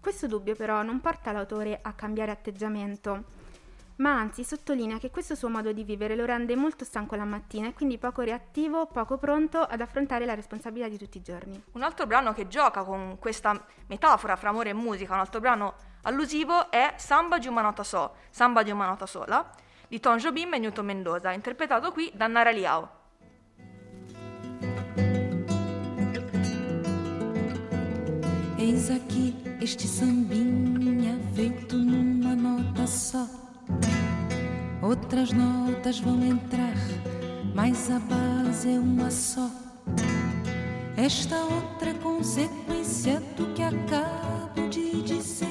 Questo 0.00 0.28
dubbio 0.28 0.54
però 0.54 0.82
non 0.82 1.00
porta 1.00 1.32
l'autore 1.32 1.80
a 1.82 1.92
cambiare 1.92 2.30
atteggiamento, 2.30 3.24
ma 3.96 4.16
anzi 4.16 4.44
sottolinea 4.44 4.98
che 4.98 5.10
questo 5.10 5.34
suo 5.34 5.48
modo 5.48 5.72
di 5.72 5.82
vivere 5.82 6.14
lo 6.14 6.24
rende 6.24 6.54
molto 6.54 6.84
stanco 6.84 7.16
la 7.16 7.24
mattina 7.24 7.66
e 7.66 7.74
quindi 7.74 7.98
poco 7.98 8.22
reattivo, 8.22 8.86
poco 8.86 9.18
pronto 9.18 9.58
ad 9.58 9.80
affrontare 9.80 10.24
la 10.24 10.34
responsabilità 10.34 10.88
di 10.88 10.96
tutti 10.96 11.18
i 11.18 11.22
giorni. 11.22 11.60
Un 11.72 11.82
altro 11.82 12.06
brano 12.06 12.32
che 12.32 12.46
gioca 12.46 12.84
con 12.84 13.18
questa 13.18 13.60
metafora 13.88 14.36
fra 14.36 14.50
amore 14.50 14.70
e 14.70 14.74
musica, 14.74 15.14
un 15.14 15.18
altro 15.18 15.40
brano 15.40 15.74
allusivo 16.02 16.70
è 16.70 16.94
Samba 16.96 17.38
di 17.38 17.48
una 17.48 17.62
nota 17.62 17.82
so, 17.82 18.14
Samba 18.30 18.62
di 18.62 18.70
una 18.70 18.86
nota 18.86 19.06
sola, 19.06 19.48
di 19.88 19.98
Tom 20.00 20.16
Jobim 20.16 20.54
e 20.54 20.58
Newton 20.58 20.84
Mendoza, 20.84 21.32
interpretato 21.32 21.92
qui 21.92 22.10
da 22.14 22.26
Nara 22.26 22.50
Liao. 22.50 22.98
Eis 28.56 28.90
aqui 28.90 29.34
este 29.60 29.86
sambinha 29.86 31.18
feito 31.34 31.76
numa 31.76 32.34
nota 32.34 32.86
só. 32.86 33.26
Outras 34.82 35.32
notas 35.32 35.98
vão 35.98 36.22
entrar, 36.22 36.74
mas 37.54 37.90
a 37.90 37.98
base 37.98 38.74
é 38.74 38.78
uma 38.78 39.10
só. 39.10 39.50
Esta 40.96 41.36
outra 41.42 41.94
consequência 41.94 43.20
do 43.36 43.52
que 43.54 43.62
acabo 43.62 44.68
de 44.68 45.02
dizer. 45.02 45.49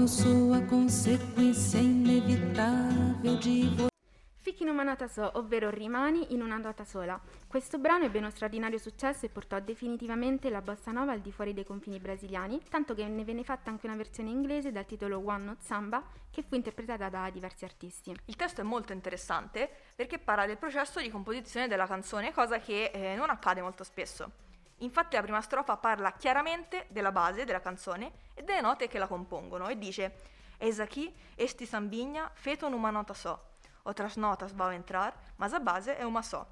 Como 0.00 0.08
eu 0.08 0.08
sou 0.08 0.54
a 0.54 0.62
consequência 0.62 1.76
inevitável 1.76 3.36
de 3.36 3.68
você. 3.68 3.90
Ficchi 4.38 4.62
in 4.62 4.70
una 4.70 4.82
nota 4.82 5.08
so, 5.08 5.30
ovvero 5.34 5.68
rimani 5.68 6.32
in 6.32 6.40
una 6.40 6.56
nota 6.56 6.86
sola. 6.86 7.20
Questo 7.46 7.76
brano 7.76 8.06
ebbe 8.06 8.16
uno 8.16 8.30
straordinario 8.30 8.78
successo 8.78 9.26
e 9.26 9.28
portò 9.28 9.60
definitivamente 9.60 10.48
la 10.48 10.62
bossa 10.62 10.90
nova 10.90 11.12
al 11.12 11.20
di 11.20 11.30
fuori 11.30 11.52
dei 11.52 11.66
confini 11.66 11.98
brasiliani, 11.98 12.62
tanto 12.70 12.94
che 12.94 13.06
ne 13.06 13.24
venne 13.24 13.44
fatta 13.44 13.68
anche 13.68 13.86
una 13.86 13.96
versione 13.96 14.30
inglese 14.30 14.72
dal 14.72 14.86
titolo 14.86 15.20
One 15.22 15.44
Note 15.44 15.64
Samba, 15.64 16.02
che 16.30 16.40
fu 16.40 16.54
interpretata 16.54 17.10
da 17.10 17.28
diversi 17.28 17.66
artisti. 17.66 18.16
Il 18.24 18.36
testo 18.36 18.62
è 18.62 18.64
molto 18.64 18.94
interessante 18.94 19.68
perché 19.94 20.18
parla 20.18 20.46
del 20.46 20.56
processo 20.56 20.98
di 21.00 21.10
composizione 21.10 21.68
della 21.68 21.86
canzone, 21.86 22.32
cosa 22.32 22.58
che 22.58 22.90
eh, 22.90 23.16
non 23.16 23.28
accade 23.28 23.60
molto 23.60 23.84
spesso. 23.84 24.48
Infatti 24.80 25.16
la 25.16 25.22
prima 25.22 25.40
strofa 25.40 25.76
parla 25.76 26.12
chiaramente 26.12 26.86
della 26.88 27.12
base 27.12 27.44
della 27.44 27.60
canzone 27.60 28.12
e 28.34 28.42
delle 28.42 28.60
note 28.60 28.88
che 28.88 28.98
la 28.98 29.06
compongono 29.06 29.68
e 29.68 29.78
dice 29.78 30.38
Eis 30.58 30.78
aqui 30.78 31.14
este 31.36 31.64
sambinha 31.64 32.30
feito 32.34 32.68
numa 32.68 32.90
nota 32.90 33.14
só. 33.14 33.38
Outras 33.82 34.16
notas 34.16 34.52
vão 34.52 34.72
entrar, 34.72 35.14
mas 35.36 35.54
a 35.54 35.58
base 35.58 35.96
è 35.96 36.04
uma 36.04 36.22
só. 36.22 36.46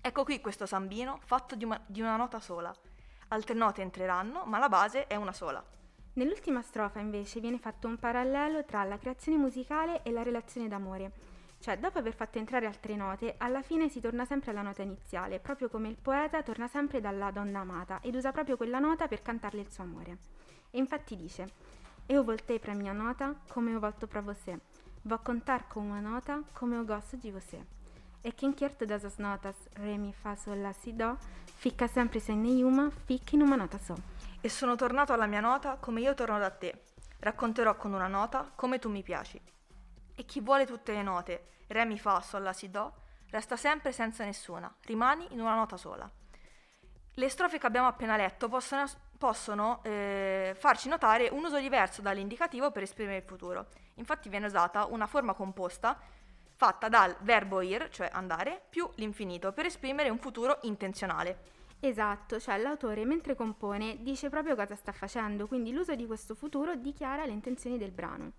Ecco 0.00 0.24
qui 0.24 0.40
questo 0.40 0.66
sambino 0.66 1.18
fatto 1.24 1.54
di 1.54 1.64
una, 1.64 1.80
di 1.86 2.00
una 2.00 2.16
nota 2.16 2.40
sola. 2.40 2.74
Altre 3.28 3.54
note 3.54 3.82
entreranno, 3.82 4.44
ma 4.44 4.58
la 4.58 4.68
base 4.68 5.06
è 5.06 5.16
una 5.16 5.32
sola. 5.32 5.62
Nell'ultima 6.14 6.62
strofa 6.62 7.00
invece 7.00 7.40
viene 7.40 7.58
fatto 7.58 7.88
un 7.88 7.98
parallelo 7.98 8.64
tra 8.64 8.84
la 8.84 8.98
creazione 8.98 9.36
musicale 9.36 10.02
e 10.02 10.10
la 10.10 10.22
relazione 10.22 10.68
d'amore. 10.68 11.12
Cioè, 11.64 11.78
dopo 11.78 11.98
aver 11.98 12.12
fatto 12.12 12.36
entrare 12.36 12.66
altre 12.66 12.94
note, 12.94 13.36
alla 13.38 13.62
fine 13.62 13.88
si 13.88 13.98
torna 13.98 14.26
sempre 14.26 14.50
alla 14.50 14.60
nota 14.60 14.82
iniziale, 14.82 15.40
proprio 15.40 15.70
come 15.70 15.88
il 15.88 15.96
poeta 15.96 16.42
torna 16.42 16.68
sempre 16.68 17.00
dalla 17.00 17.30
donna 17.30 17.60
amata 17.60 18.00
ed 18.02 18.14
usa 18.14 18.32
proprio 18.32 18.58
quella 18.58 18.78
nota 18.78 19.08
per 19.08 19.22
cantarle 19.22 19.62
il 19.62 19.70
suo 19.70 19.82
amore. 19.82 20.18
E 20.70 20.76
infatti 20.78 21.16
dice: 21.16 21.48
Eu 22.04 22.22
voltei 22.22 22.58
pra 22.58 22.74
minha 22.74 22.92
nota 22.92 23.34
come 23.48 23.70
eu 23.70 23.80
volto 23.80 24.06
pra 24.06 24.20
você. 24.20 24.60
Vou 25.04 25.18
contar 25.20 25.66
com 25.66 25.80
uma 25.80 26.00
nota 26.00 26.42
come 26.52 26.76
eu 26.76 26.84
gosto 26.84 27.16
de 27.16 27.30
você. 27.30 27.58
E 28.20 28.30
quem 28.32 28.52
quer 28.52 28.74
todas 28.74 29.02
as 29.02 29.16
notas, 29.16 29.56
Re, 29.72 29.96
Mi, 29.96 30.12
Fa, 30.12 30.36
Sol, 30.36 30.60
La, 30.60 30.74
Si, 30.74 30.92
Do, 30.92 31.16
fica 31.56 31.88
sempre 31.88 32.20
sem 32.20 32.36
nenhuma, 32.36 32.90
fica 33.06 33.36
in 33.36 33.40
una 33.40 33.56
nota 33.56 33.78
só. 33.78 33.94
E 34.42 34.50
sono 34.50 34.76
tornato 34.76 35.14
alla 35.14 35.24
mia 35.24 35.40
nota 35.40 35.78
come 35.80 36.02
io 36.02 36.12
torno 36.12 36.38
da 36.38 36.50
te. 36.50 36.82
Racconterò 37.20 37.74
con 37.76 37.94
una 37.94 38.06
nota 38.06 38.52
come 38.54 38.78
tu 38.78 38.90
mi 38.90 39.02
piaci. 39.02 39.40
E 40.14 40.24
chi 40.24 40.40
vuole 40.40 40.66
tutte 40.66 40.92
le 40.92 41.02
note, 41.02 41.48
Re, 41.68 41.84
Mi, 41.84 41.98
Fa, 41.98 42.20
Sol, 42.20 42.42
La, 42.42 42.52
Si, 42.52 42.70
Do, 42.70 42.92
resta 43.30 43.56
sempre 43.56 43.92
senza 43.92 44.24
nessuna, 44.24 44.72
rimani 44.82 45.26
in 45.30 45.40
una 45.40 45.54
nota 45.54 45.76
sola. 45.76 46.08
Le 47.16 47.28
strofe 47.28 47.58
che 47.58 47.66
abbiamo 47.66 47.86
appena 47.86 48.16
letto 48.16 48.48
possono, 48.48 48.84
possono 49.18 49.80
eh, 49.84 50.54
farci 50.58 50.88
notare 50.88 51.28
un 51.30 51.44
uso 51.44 51.58
diverso 51.58 52.02
dall'indicativo 52.02 52.70
per 52.70 52.82
esprimere 52.82 53.18
il 53.18 53.22
futuro. 53.22 53.66
Infatti 53.94 54.28
viene 54.28 54.46
usata 54.46 54.86
una 54.86 55.06
forma 55.06 55.34
composta 55.34 55.98
fatta 56.56 56.88
dal 56.88 57.16
verbo 57.20 57.60
ir, 57.60 57.88
cioè 57.90 58.08
andare, 58.12 58.62
più 58.68 58.88
l'infinito, 58.96 59.52
per 59.52 59.66
esprimere 59.66 60.08
un 60.08 60.18
futuro 60.18 60.58
intenzionale. 60.62 61.52
Esatto, 61.80 62.40
cioè 62.40 62.56
l'autore 62.58 63.04
mentre 63.04 63.34
compone 63.34 63.98
dice 64.00 64.28
proprio 64.30 64.54
cosa 64.54 64.74
sta 64.74 64.92
facendo, 64.92 65.46
quindi 65.46 65.72
l'uso 65.72 65.94
di 65.94 66.06
questo 66.06 66.34
futuro 66.34 66.76
dichiara 66.76 67.26
le 67.26 67.32
intenzioni 67.32 67.76
del 67.76 67.90
brano. 67.90 68.32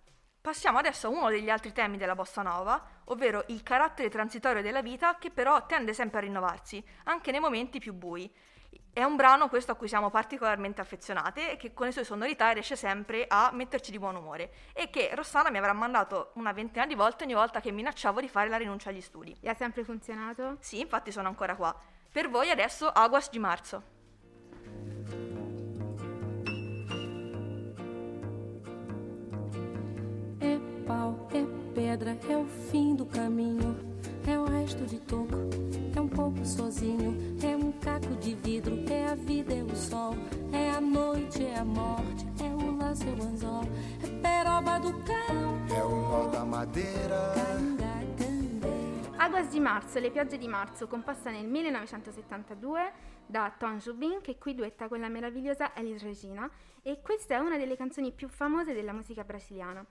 Passiamo 0.46 0.78
adesso 0.78 1.08
a 1.08 1.10
uno 1.10 1.30
degli 1.30 1.50
altri 1.50 1.74
temi 1.74 1.98
della 1.98 2.14
bossa 2.14 2.44
nova, 2.44 2.80
ovvero 3.06 3.46
il 3.48 3.64
carattere 3.64 4.10
transitorio 4.10 4.62
della 4.62 4.84
vita 4.84 5.18
che 5.18 5.32
però 5.32 5.66
tende 5.66 5.92
sempre 5.92 6.20
a 6.20 6.22
rinnovarsi, 6.22 6.86
anche 7.06 7.32
nei 7.32 7.40
momenti 7.40 7.80
più 7.80 7.96
bui. 7.96 8.32
È 8.94 9.02
un 9.02 9.16
brano 9.16 9.50
questo 9.50 9.72
a 9.72 9.75
cui 9.75 9.88
siamo 9.88 10.12
particolarmente 10.12 10.82
affezionate 10.82 11.54
e 11.54 11.58
che 11.58 11.74
con 11.74 11.88
le 11.88 11.92
sue 11.92 12.04
sonorità 12.04 12.52
riesce 12.52 12.75
sempre 12.75 13.25
a 13.28 13.50
metterci 13.54 13.90
di 13.90 13.98
buon 13.98 14.18
umore 14.18 14.52
e 14.74 14.92
che 14.92 15.10
Rossana 15.16 15.50
mi 15.50 15.58
avrà 15.58 15.74
mandato 15.74 16.30
una 16.36 16.52
ventina 16.52 16.86
di 16.86 16.94
volte 16.94 17.24
ogni 17.24 17.34
volta 17.34 17.60
che 17.60 17.72
minacciavo 17.72 18.22
di 18.22 18.30
fare 18.30 18.48
la 18.48 18.58
rinuncia 18.58 18.92
agli 18.92 19.02
studi. 19.02 19.36
E 19.42 19.50
ha 19.50 19.56
sempre 19.56 19.84
funzionato? 19.84 20.58
Sì, 20.60 20.80
infatti 20.80 21.12
sono 21.12 21.28
ancora 21.28 21.56
qua. 21.56 21.75
Per 22.12 22.30
voi 22.30 22.52
adesso 22.52 22.88
Aguas 22.88 23.32
di 23.32 23.40
Marzo. 23.40 23.95
Pedra, 31.96 32.18
é 32.30 32.38
o 32.38 32.46
fim 32.46 32.94
do 32.94 33.06
caminho. 33.06 33.78
É 34.28 34.38
o 34.38 34.44
resto 34.44 34.86
de 34.86 35.00
toco, 35.00 35.38
é 35.96 36.02
um 36.02 36.10
pouco 36.10 36.44
sozinho. 36.46 37.16
É 37.42 37.56
um 37.56 37.72
caco 37.72 38.14
de 38.16 38.36
vidro, 38.36 38.84
é 38.92 39.08
a 39.08 39.16
vida, 39.16 39.54
é 39.54 39.64
o 39.64 39.75
sol. 39.75 40.16
É 40.52 40.72
a 40.72 40.82
noite, 40.82 41.46
é 41.46 41.58
a 41.58 41.64
morte, 41.64 42.25
é 42.44 42.50
o 42.54 42.75
laço, 42.75 43.04
é 43.04 43.12
o 43.12 43.24
anzol. 43.24 43.64
É 44.04 44.08
peroba 44.22 44.80
do 44.80 44.92
cão, 45.04 45.78
É 45.78 45.84
o 45.84 45.96
nó 45.96 46.28
da 46.28 46.44
madeira. 46.44 47.34
Aguas 49.18 49.50
di 49.50 49.60
marzo, 49.60 50.00
le 50.00 50.12
piogge 50.12 50.38
di 50.38 50.48
marzo, 50.48 50.88
composta 50.88 51.32
nel 51.32 51.48
1972 51.48 52.92
da 53.25 53.52
Tom 53.58 53.78
Jobim, 53.78 54.22
che 54.22 54.38
qui 54.38 54.54
duetta 54.54 54.88
con 54.88 55.00
la 55.00 55.08
meravigliosa 55.08 55.74
Elis 55.74 56.04
Regina, 56.04 56.50
e 56.84 57.02
questa 57.02 57.36
è 57.36 57.38
una 57.40 57.58
delle 57.58 57.75
canzoni 57.75 58.12
più 58.12 58.28
famose 58.28 58.74
della 58.74 58.94
musica 58.94 59.24
brasiliana. 59.24 59.84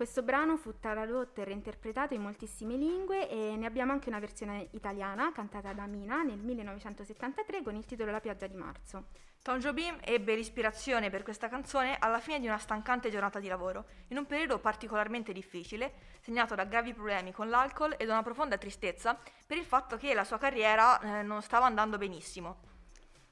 Questo 0.00 0.22
brano 0.22 0.56
fu 0.56 0.78
tradotto 0.80 1.42
e 1.42 1.44
reinterpretato 1.44 2.14
in 2.14 2.22
moltissime 2.22 2.74
lingue 2.74 3.28
e 3.28 3.54
ne 3.54 3.66
abbiamo 3.66 3.92
anche 3.92 4.08
una 4.08 4.18
versione 4.18 4.68
italiana 4.70 5.30
cantata 5.30 5.74
da 5.74 5.84
Mina 5.84 6.22
nel 6.22 6.38
1973 6.38 7.62
con 7.62 7.74
il 7.74 7.84
titolo 7.84 8.10
La 8.10 8.20
pioggia 8.20 8.46
di 8.46 8.54
marzo. 8.54 9.08
Tom 9.42 9.58
Jobim 9.58 9.98
ebbe 10.00 10.34
l'ispirazione 10.36 11.10
per 11.10 11.22
questa 11.22 11.50
canzone 11.50 11.98
alla 11.98 12.18
fine 12.18 12.40
di 12.40 12.46
una 12.46 12.56
stancante 12.56 13.10
giornata 13.10 13.40
di 13.40 13.48
lavoro, 13.48 13.84
in 14.08 14.16
un 14.16 14.24
periodo 14.24 14.58
particolarmente 14.58 15.34
difficile, 15.34 15.92
segnato 16.22 16.54
da 16.54 16.64
gravi 16.64 16.94
problemi 16.94 17.32
con 17.32 17.50
l'alcol 17.50 17.94
e 17.98 18.06
da 18.06 18.14
una 18.14 18.22
profonda 18.22 18.56
tristezza 18.56 19.18
per 19.46 19.58
il 19.58 19.64
fatto 19.64 19.98
che 19.98 20.14
la 20.14 20.24
sua 20.24 20.38
carriera 20.38 20.98
eh, 20.98 21.22
non 21.22 21.42
stava 21.42 21.66
andando 21.66 21.98
benissimo. 21.98 22.69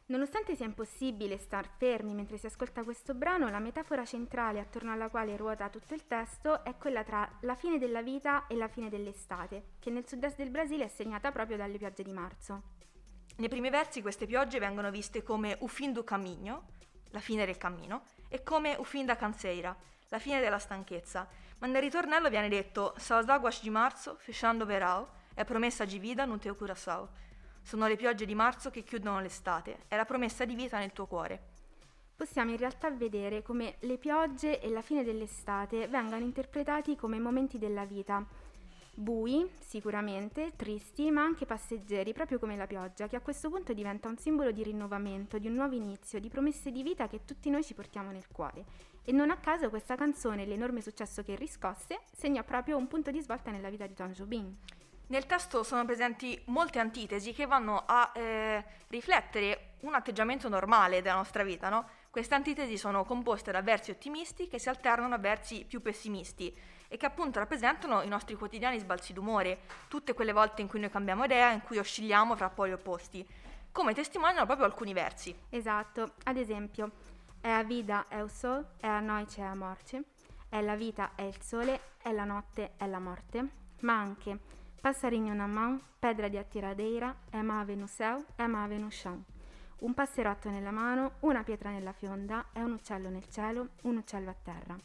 Nonostante 0.08 0.56
sia 0.56 0.64
impossibile 0.64 1.36
star 1.36 1.68
fermi 1.76 2.14
mentre 2.14 2.38
si 2.38 2.46
ascolta 2.46 2.82
questo 2.82 3.12
brano, 3.12 3.50
la 3.50 3.58
metafora 3.58 4.06
centrale 4.06 4.58
attorno 4.58 4.90
alla 4.90 5.10
quale 5.10 5.36
ruota 5.36 5.68
tutto 5.68 5.92
il 5.92 6.06
testo 6.06 6.64
è 6.64 6.76
quella 6.78 7.04
tra 7.04 7.30
la 7.42 7.54
fine 7.54 7.78
della 7.78 8.00
vita 8.00 8.46
e 8.46 8.56
la 8.56 8.68
fine 8.68 8.88
dell'estate, 8.88 9.74
che 9.78 9.90
nel 9.90 10.08
sud-est 10.08 10.36
del 10.36 10.48
Brasile 10.48 10.86
è 10.86 10.88
segnata 10.88 11.30
proprio 11.30 11.58
dalle 11.58 11.76
piogge 11.76 12.02
di 12.02 12.12
marzo. 12.14 12.62
Nei 13.36 13.50
primi 13.50 13.68
versi 13.68 14.00
queste 14.00 14.24
piogge 14.24 14.58
vengono 14.58 14.90
viste 14.90 15.22
come 15.22 15.58
o 15.60 15.66
fim 15.66 15.92
do 15.92 16.04
cammino, 16.04 16.68
la 17.10 17.20
fine 17.20 17.44
del 17.44 17.58
cammino, 17.58 18.04
e 18.28 18.42
come 18.42 18.76
o 18.76 18.84
fim 18.84 19.04
da 19.04 19.14
canseira, 19.14 19.76
la 20.08 20.18
fine 20.18 20.40
della 20.40 20.58
stanchezza, 20.58 21.28
ma 21.58 21.66
nel 21.66 21.82
ritornello 21.82 22.30
viene 22.30 22.48
detto 22.48 22.94
São 22.96 23.18
as 23.18 23.28
águas 23.28 23.60
de 23.60 23.68
março, 23.68 24.16
fechando 24.16 24.64
verão, 24.64 25.06
è 25.34 25.44
promessa 25.44 25.84
di 25.84 25.98
vita 25.98 26.24
no 26.24 26.38
teu 26.38 26.56
coração. 26.56 27.08
Sono 27.68 27.86
le 27.86 27.96
piogge 27.96 28.24
di 28.24 28.34
marzo 28.34 28.70
che 28.70 28.82
chiudono 28.82 29.20
l'estate, 29.20 29.80
è 29.88 29.96
la 29.96 30.06
promessa 30.06 30.46
di 30.46 30.54
vita 30.54 30.78
nel 30.78 30.94
tuo 30.94 31.04
cuore. 31.04 31.38
Possiamo 32.16 32.50
in 32.50 32.56
realtà 32.56 32.90
vedere 32.90 33.42
come 33.42 33.74
le 33.80 33.98
piogge 33.98 34.58
e 34.62 34.70
la 34.70 34.80
fine 34.80 35.04
dell'estate 35.04 35.86
vengano 35.86 36.24
interpretati 36.24 36.96
come 36.96 37.18
momenti 37.18 37.58
della 37.58 37.84
vita, 37.84 38.24
bui 38.94 39.46
sicuramente, 39.58 40.54
tristi, 40.56 41.10
ma 41.10 41.20
anche 41.20 41.44
passeggeri, 41.44 42.14
proprio 42.14 42.38
come 42.38 42.56
la 42.56 42.66
pioggia, 42.66 43.06
che 43.06 43.16
a 43.16 43.20
questo 43.20 43.50
punto 43.50 43.74
diventa 43.74 44.08
un 44.08 44.16
simbolo 44.16 44.50
di 44.50 44.62
rinnovamento, 44.62 45.36
di 45.36 45.48
un 45.48 45.52
nuovo 45.52 45.74
inizio, 45.74 46.20
di 46.20 46.30
promesse 46.30 46.70
di 46.70 46.82
vita 46.82 47.06
che 47.06 47.26
tutti 47.26 47.50
noi 47.50 47.62
ci 47.62 47.74
portiamo 47.74 48.10
nel 48.10 48.28
cuore. 48.32 48.64
E 49.04 49.12
non 49.12 49.28
a 49.28 49.36
caso 49.36 49.68
questa 49.68 49.94
canzone, 49.94 50.46
l'enorme 50.46 50.80
successo 50.80 51.22
che 51.22 51.36
riscosse, 51.36 52.00
segnò 52.16 52.42
proprio 52.44 52.78
un 52.78 52.88
punto 52.88 53.10
di 53.10 53.20
svolta 53.20 53.50
nella 53.50 53.68
vita 53.68 53.86
di 53.86 53.92
Tom 53.92 54.12
Jobim. 54.12 54.56
Nel 55.10 55.24
testo 55.24 55.62
sono 55.62 55.86
presenti 55.86 56.38
molte 56.46 56.78
antitesi 56.78 57.32
che 57.32 57.46
vanno 57.46 57.82
a 57.86 58.10
eh, 58.14 58.62
riflettere 58.88 59.76
un 59.80 59.94
atteggiamento 59.94 60.50
normale 60.50 61.00
della 61.00 61.14
nostra 61.14 61.42
vita, 61.44 61.70
no? 61.70 61.88
Queste 62.10 62.34
antitesi 62.34 62.76
sono 62.76 63.06
composte 63.06 63.50
da 63.50 63.62
versi 63.62 63.90
ottimisti 63.90 64.48
che 64.48 64.58
si 64.58 64.68
alternano 64.68 65.14
a 65.14 65.18
versi 65.18 65.64
più 65.66 65.80
pessimisti 65.80 66.54
e 66.88 66.96
che 66.98 67.06
appunto 67.06 67.38
rappresentano 67.38 68.02
i 68.02 68.08
nostri 68.08 68.34
quotidiani 68.34 68.78
sbalzi 68.78 69.14
d'umore, 69.14 69.60
tutte 69.88 70.12
quelle 70.12 70.32
volte 70.32 70.60
in 70.60 70.68
cui 70.68 70.80
noi 70.80 70.90
cambiamo 70.90 71.24
idea, 71.24 71.52
in 71.52 71.62
cui 71.62 71.78
oscilliamo 71.78 72.36
fra 72.36 72.50
poli 72.50 72.72
opposti, 72.72 73.26
come 73.72 73.94
testimoniano 73.94 74.44
proprio 74.44 74.66
alcuni 74.66 74.92
versi. 74.92 75.34
Esatto, 75.48 76.16
ad 76.24 76.36
esempio, 76.36 76.90
è 77.40 77.48
a 77.48 77.62
vida, 77.62 78.08
è 78.08 78.20
il 78.20 78.30
sol, 78.30 78.72
è 78.78 78.86
a 78.86 79.00
noi 79.00 79.24
c'è 79.24 79.40
la 79.40 79.54
morte, 79.54 80.02
è 80.50 80.60
la 80.60 80.76
vita, 80.76 81.12
è 81.14 81.22
il 81.22 81.40
sole, 81.40 81.80
è 82.02 82.12
la 82.12 82.24
notte, 82.24 82.72
è 82.76 82.86
la 82.86 82.98
morte, 82.98 83.48
ma 83.80 83.98
anche 83.98 84.56
passarinho 84.80 85.34
na 85.34 85.46
mão, 85.46 85.80
pedra 86.00 86.28
de 86.30 86.38
atiradeira, 86.38 87.16
é 87.32 87.42
mave 87.42 87.76
no 87.76 87.88
céu, 87.88 88.24
é 88.36 88.46
mave 88.46 88.78
no 88.78 88.90
chão. 88.90 89.24
un 89.80 89.94
passerotto 89.94 90.50
nella 90.50 90.70
mano, 90.70 91.12
una 91.20 91.44
pietra 91.44 91.70
nella 91.70 91.92
fionda 91.92 92.46
e 92.52 92.62
un 92.62 92.72
uccello 92.72 93.10
nel 93.10 93.28
cielo, 93.28 93.68
un 93.82 93.96
uccello 93.98 94.30
a 94.30 94.36
terra. 94.42 94.76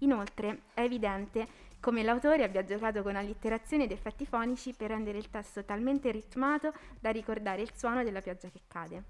Inoltre 0.00 0.62
è 0.74 0.82
evidente 0.82 1.64
come 1.80 2.02
l'autore 2.02 2.44
abbia 2.44 2.64
giocato 2.64 3.02
con 3.02 3.16
allitterazioni 3.16 3.84
ed 3.84 3.92
effetti 3.92 4.26
fonici 4.26 4.72
per 4.72 4.90
rendere 4.90 5.18
il 5.18 5.30
testo 5.30 5.64
talmente 5.64 6.10
ritmato 6.10 6.72
da 7.00 7.10
ricordare 7.10 7.62
il 7.62 7.72
suono 7.74 8.04
della 8.04 8.20
pioggia 8.20 8.48
che 8.48 8.62
cade. 8.68 9.02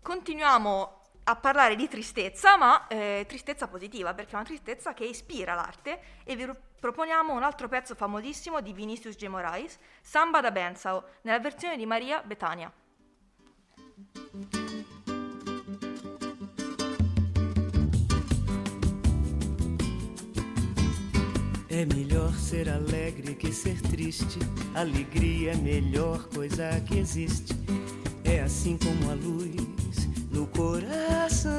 Continuiamo 0.00 0.97
a 1.28 1.36
parlare 1.36 1.76
di 1.76 1.88
tristezza, 1.88 2.56
ma 2.56 2.86
eh, 2.86 3.24
tristezza 3.28 3.68
positiva, 3.68 4.14
perché 4.14 4.32
è 4.32 4.34
una 4.36 4.44
tristezza 4.44 4.94
che 4.94 5.04
ispira 5.04 5.54
l'arte 5.54 6.00
e 6.24 6.34
vi 6.34 6.48
proponiamo 6.80 7.34
un 7.34 7.42
altro 7.42 7.68
pezzo 7.68 7.94
famosissimo 7.94 8.62
di 8.62 8.72
Vinicius 8.72 9.14
G. 9.14 9.26
Moraes, 9.26 9.78
Samba 10.00 10.40
da 10.40 10.50
Bensao, 10.50 11.04
nella 11.22 11.38
versione 11.38 11.76
di 11.76 11.84
Maria 11.84 12.22
Betania. 12.22 12.72
É 21.68 21.84
melhor 21.84 22.32
ser 22.34 22.70
alegre 22.70 23.34
que 23.34 23.52
ser 23.52 23.80
triste. 23.82 24.38
Alegria 24.74 25.52
é 25.52 25.56
melhor 25.56 26.26
coisa 26.30 26.80
que 26.88 26.98
existe. 26.98 27.54
É 28.24 28.40
assim 28.40 28.78
como 28.78 29.10
a 29.10 29.14
luz 29.14 29.67
no 30.38 30.46
coração. 30.46 31.56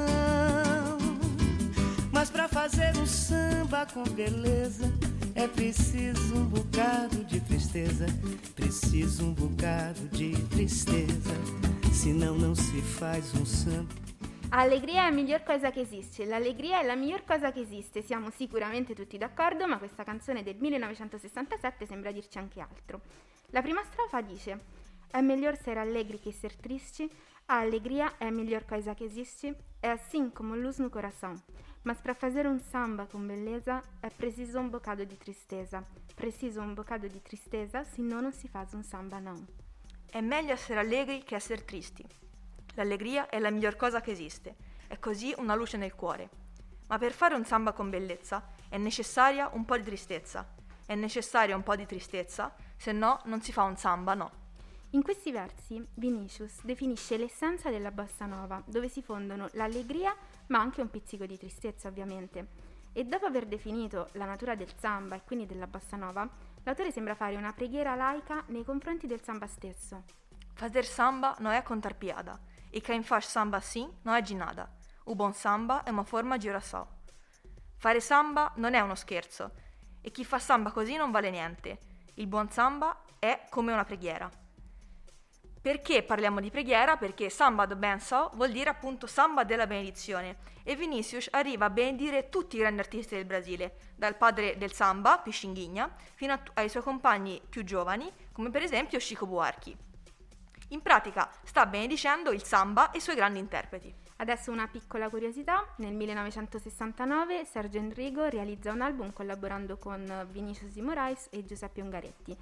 Mas 2.12 2.30
para 2.30 2.48
fazer 2.48 2.96
um 2.98 3.06
samba 3.06 3.86
com 3.94 4.04
beleza, 4.04 4.86
é 5.36 5.48
preciso 5.48 6.36
um 6.36 6.46
bocado 6.46 7.26
de 7.26 7.42
tristeza. 7.42 8.06
Preciso 8.56 9.26
um 9.26 9.34
bocado 9.34 10.08
de 10.10 10.32
tristeza. 10.48 11.36
Senão 11.94 12.36
não 12.36 12.56
se 12.56 12.82
faz 12.82 13.34
um 13.36 13.46
samba. 13.46 13.94
Allegria 14.52 15.02
è 15.02 15.10
la 15.10 15.12
miglior 15.12 15.44
cosa 15.44 15.70
che 15.70 15.82
esiste, 15.82 16.26
l'allegria 16.26 16.80
è 16.80 16.84
la 16.84 16.96
miglior 16.96 17.24
cosa 17.24 17.52
che 17.52 17.60
esiste, 17.60 18.02
siamo 18.02 18.32
sicuramente 18.32 18.96
tutti 18.96 19.16
d'accordo, 19.16 19.68
ma 19.68 19.78
questa 19.78 20.04
canzone 20.04 20.42
del 20.42 20.56
1967 20.56 21.86
sembra 21.86 22.12
dirci 22.12 22.40
anche 22.40 22.60
altro. 22.60 23.02
La 23.52 23.62
prima 23.62 23.84
strofa 23.84 24.22
dice: 24.22 24.60
È 25.12 25.22
meglio 25.22 25.50
essere 25.50 25.80
allegri 25.80 26.20
che 26.20 26.30
essere 26.30 26.56
tristi, 26.60 27.08
a 27.52 27.58
allegria 27.58 28.16
è 28.18 28.26
la 28.26 28.30
miglior 28.30 28.64
cosa 28.64 28.94
che 28.94 29.06
esiste, 29.06 29.56
è 29.80 29.88
assim 29.88 30.32
como 30.32 30.56
luz 30.56 30.78
no 30.78 30.90
coração. 30.92 31.34
Mas 31.82 31.98
para 31.98 32.14
fazer 32.14 32.46
un 32.46 32.60
samba 32.60 33.08
con 33.08 33.26
bellezza 33.26 33.82
è 34.00 34.10
preciso 34.12 34.60
un 34.60 34.70
bocado 34.70 35.04
di 35.04 35.18
tristeza. 35.18 35.84
Preciso 36.14 36.62
un 36.62 36.76
bocado 36.76 37.08
di 37.08 37.20
tristeza, 37.24 37.84
se 37.84 38.04
no 38.04 38.22
non 38.22 38.34
si 38.34 38.48
fa 38.48 38.68
un 38.74 38.84
samba 38.84 39.18
non. 39.18 39.44
È 40.06 40.22
meglio 40.22 40.54
essere 40.54 40.80
allegri 40.80 41.24
che 41.24 41.34
essere 41.34 41.66
tristi. 41.66 42.06
L'allegria 42.76 43.28
è 43.30 43.40
la 43.40 43.50
miglior 43.50 43.76
cosa 43.76 44.00
che 44.00 44.12
esiste, 44.12 44.56
è 44.86 45.00
così 45.00 45.34
una 45.38 45.56
luce 45.56 45.78
nel 45.78 45.96
cuore. 45.96 46.30
Ma 46.86 47.00
per 47.00 47.14
fare 47.14 47.34
un 47.34 47.46
samba 47.46 47.72
con 47.72 47.90
bellezza 47.90 48.48
è 48.70 48.78
necessaria 48.78 49.50
un 49.54 49.66
po' 49.66 49.76
di 49.76 49.84
tristezza. 49.84 50.48
È 50.86 50.94
necessaria 50.94 51.56
un 51.56 51.64
po' 51.64 51.76
di 51.76 51.88
tristezza, 51.88 52.54
se 52.78 52.92
no 52.92 53.22
non 53.26 53.42
si 53.42 53.52
fa 53.52 53.64
un 53.64 53.76
samba, 53.76 54.14
no. 54.14 54.49
In 54.94 55.04
questi 55.04 55.32
versi 55.32 55.86
Vinicius 55.94 56.64
definisce 56.64 57.16
l'essenza 57.16 57.70
della 57.70 57.92
bossa 57.92 58.26
nova, 58.26 58.60
dove 58.66 58.90
si 58.90 59.04
fondono 59.04 59.48
l'allegria 59.52 60.16
ma 60.48 60.60
anche 60.60 60.82
un 60.82 60.90
pizzico 60.90 61.28
di 61.28 61.38
tristezza 61.38 61.88
ovviamente. 61.88 62.48
E 62.94 63.06
dopo 63.06 63.28
aver 63.28 63.46
definito 63.46 64.10
la 64.14 64.26
natura 64.26 64.56
del 64.56 64.74
samba 64.76 65.16
e 65.16 65.22
quindi 65.24 65.46
della 65.46 65.68
bossa 65.68 65.96
nova, 65.96 66.28
l'autore 66.64 66.92
sembra 66.92 67.14
fare 67.14 67.36
una 67.36 67.54
preghiera 67.54 67.94
laica 67.94 68.44
nei 68.48 68.64
confronti 68.64 69.06
del 69.06 69.22
samba 69.22 69.46
stesso. 69.46 70.06
Fazer 70.56 70.86
samba 70.86 71.36
non 71.38 71.52
è 71.52 71.62
contar 71.62 71.96
piada, 71.96 72.40
e 72.72 72.82
quem 72.82 73.04
faz 73.04 73.28
samba 73.28 73.58
assim 73.58 73.88
non 74.02 74.16
è 74.16 74.34
nada. 74.34 74.68
O 75.04 75.14
buon 75.14 75.34
samba 75.34 75.84
è 75.84 75.92
una 75.92 76.04
forma 76.04 76.38
girassò. 76.38 76.86
Fare 77.78 78.02
samba 78.02 78.54
non 78.56 78.74
è 78.74 78.80
uno 78.80 78.96
scherzo 78.96 79.52
e 80.02 80.10
chi 80.10 80.26
fa 80.26 80.40
samba 80.40 80.72
così 80.72 80.96
non 80.96 81.12
vale 81.12 81.30
niente. 81.30 81.78
Il 82.16 82.26
buon 82.26 82.50
samba 82.50 83.04
è 83.20 83.46
come 83.50 83.72
una 83.72 83.86
preghiera. 83.86 84.48
Perché 85.62 86.04
parliamo 86.04 86.40
di 86.40 86.50
preghiera? 86.50 86.96
Perché 86.96 87.30
samba 87.30 87.66
do 87.66 87.76
benso 87.76 88.32
vuol 88.36 88.52
dire 88.52 88.70
appunto 88.70 89.08
samba 89.08 89.44
della 89.44 89.68
benedizione 89.68 90.38
e 90.64 90.74
Vinicius 90.78 91.28
arriva 91.32 91.66
a 91.66 91.70
benedire 91.70 92.30
tutti 92.30 92.56
i 92.56 92.60
grandi 92.60 92.80
artisti 92.80 93.16
del 93.16 93.26
Brasile, 93.26 93.76
dal 93.96 94.16
padre 94.16 94.56
del 94.58 94.72
samba, 94.72 95.18
Pichinguinha, 95.18 95.94
fino 96.14 96.32
a, 96.32 96.42
ai 96.54 96.70
suoi 96.70 96.82
compagni 96.82 97.42
più 97.50 97.66
giovani, 97.66 98.10
come 98.32 98.50
per 98.52 98.64
esempio 98.64 99.00
Chico 99.00 99.26
Buarchi. 99.26 99.76
In 100.70 100.82
pratica 100.82 101.30
sta 101.44 101.66
benedicendo 101.66 102.32
il 102.32 102.44
samba 102.44 102.92
e 102.92 103.00
i 103.00 103.02
suoi 103.02 103.16
grandi 103.16 103.40
interpreti. 103.40 103.94
Adesso 104.18 104.52
una 104.52 104.68
piccola 104.68 105.10
curiosità, 105.10 105.74
nel 105.78 105.94
1969 105.94 107.44
Sergio 107.44 107.80
Enrigo 107.80 108.30
realizza 108.30 108.72
un 108.72 108.82
album 108.82 109.12
collaborando 109.12 109.78
con 109.78 110.28
Vinicius 110.32 110.72
di 110.72 110.82
Moraes 110.82 111.28
e 111.32 111.44
Giuseppe 111.44 111.82
Ungaretti. 111.82 112.38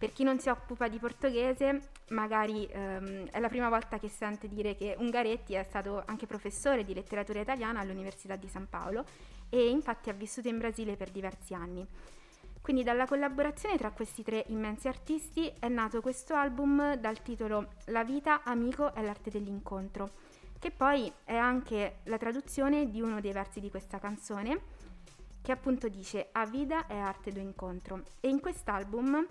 Per 0.00 0.14
chi 0.14 0.22
non 0.22 0.38
si 0.38 0.48
occupa 0.48 0.88
di 0.88 0.98
portoghese, 0.98 1.90
magari 2.08 2.66
ehm, 2.66 3.26
è 3.26 3.38
la 3.38 3.50
prima 3.50 3.68
volta 3.68 3.98
che 3.98 4.08
sente 4.08 4.48
dire 4.48 4.74
che 4.74 4.94
Ungaretti 4.96 5.52
è 5.52 5.62
stato 5.62 6.02
anche 6.06 6.26
professore 6.26 6.86
di 6.86 6.94
letteratura 6.94 7.40
italiana 7.40 7.80
all'Università 7.80 8.36
di 8.36 8.48
San 8.48 8.66
Paolo 8.66 9.04
e 9.50 9.68
infatti 9.68 10.08
ha 10.08 10.14
vissuto 10.14 10.48
in 10.48 10.56
Brasile 10.56 10.96
per 10.96 11.10
diversi 11.10 11.52
anni. 11.52 11.86
Quindi 12.62 12.82
dalla 12.82 13.04
collaborazione 13.04 13.76
tra 13.76 13.90
questi 13.90 14.22
tre 14.22 14.44
immensi 14.46 14.88
artisti 14.88 15.52
è 15.58 15.68
nato 15.68 16.00
questo 16.00 16.32
album 16.32 16.94
dal 16.94 17.20
titolo 17.20 17.72
La 17.88 18.02
vita, 18.02 18.42
amico 18.42 18.94
e 18.94 19.02
l'arte 19.02 19.28
dell'incontro, 19.28 20.12
che 20.58 20.70
poi 20.70 21.12
è 21.24 21.36
anche 21.36 21.98
la 22.04 22.16
traduzione 22.16 22.88
di 22.88 23.02
uno 23.02 23.20
dei 23.20 23.32
versi 23.32 23.60
di 23.60 23.68
questa 23.68 23.98
canzone, 23.98 24.60
che 25.42 25.52
appunto 25.52 25.88
dice 25.88 26.28
A 26.32 26.46
vida 26.46 26.86
è 26.86 26.96
arte 26.96 27.32
do 27.32 27.40
incontro. 27.40 28.02
E 28.20 28.28
in 28.28 28.40
quest'album 28.40 29.26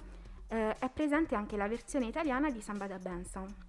eh, 0.49 0.75
è 0.77 0.89
presente 0.89 1.35
anche 1.35 1.55
la 1.55 1.67
versione 1.67 2.07
italiana 2.07 2.49
di 2.49 2.62
Samba 2.62 2.88
da 2.88 2.97
Benson. 2.97 3.67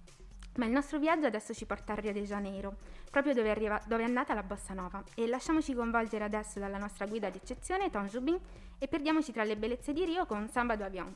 Ma 0.57 0.65
il 0.65 0.71
nostro 0.71 0.99
viaggio 0.99 1.27
adesso 1.27 1.53
ci 1.53 1.65
porta 1.65 1.93
a 1.93 1.95
Rio 1.95 2.11
de 2.11 2.23
Janeiro, 2.23 2.75
proprio 3.09 3.33
dove, 3.33 3.49
arriva, 3.49 3.81
dove 3.87 4.03
è 4.03 4.07
nata 4.07 4.33
la 4.33 4.43
bossa 4.43 4.73
nova. 4.73 5.01
E 5.15 5.27
lasciamoci 5.27 5.73
coinvolgere 5.73 6.25
adesso 6.25 6.59
dalla 6.59 6.77
nostra 6.77 7.05
guida 7.05 7.29
d'eccezione, 7.29 7.89
Tom 7.89 8.07
Jubin, 8.07 8.37
e 8.77 8.87
perdiamoci 8.87 9.31
tra 9.31 9.43
le 9.43 9.55
bellezze 9.55 9.93
di 9.93 10.03
Rio 10.03 10.25
con 10.25 10.49
Samba 10.49 10.75
do 10.75 10.83
Avião. 10.83 11.15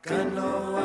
Canoa, 0.00 0.84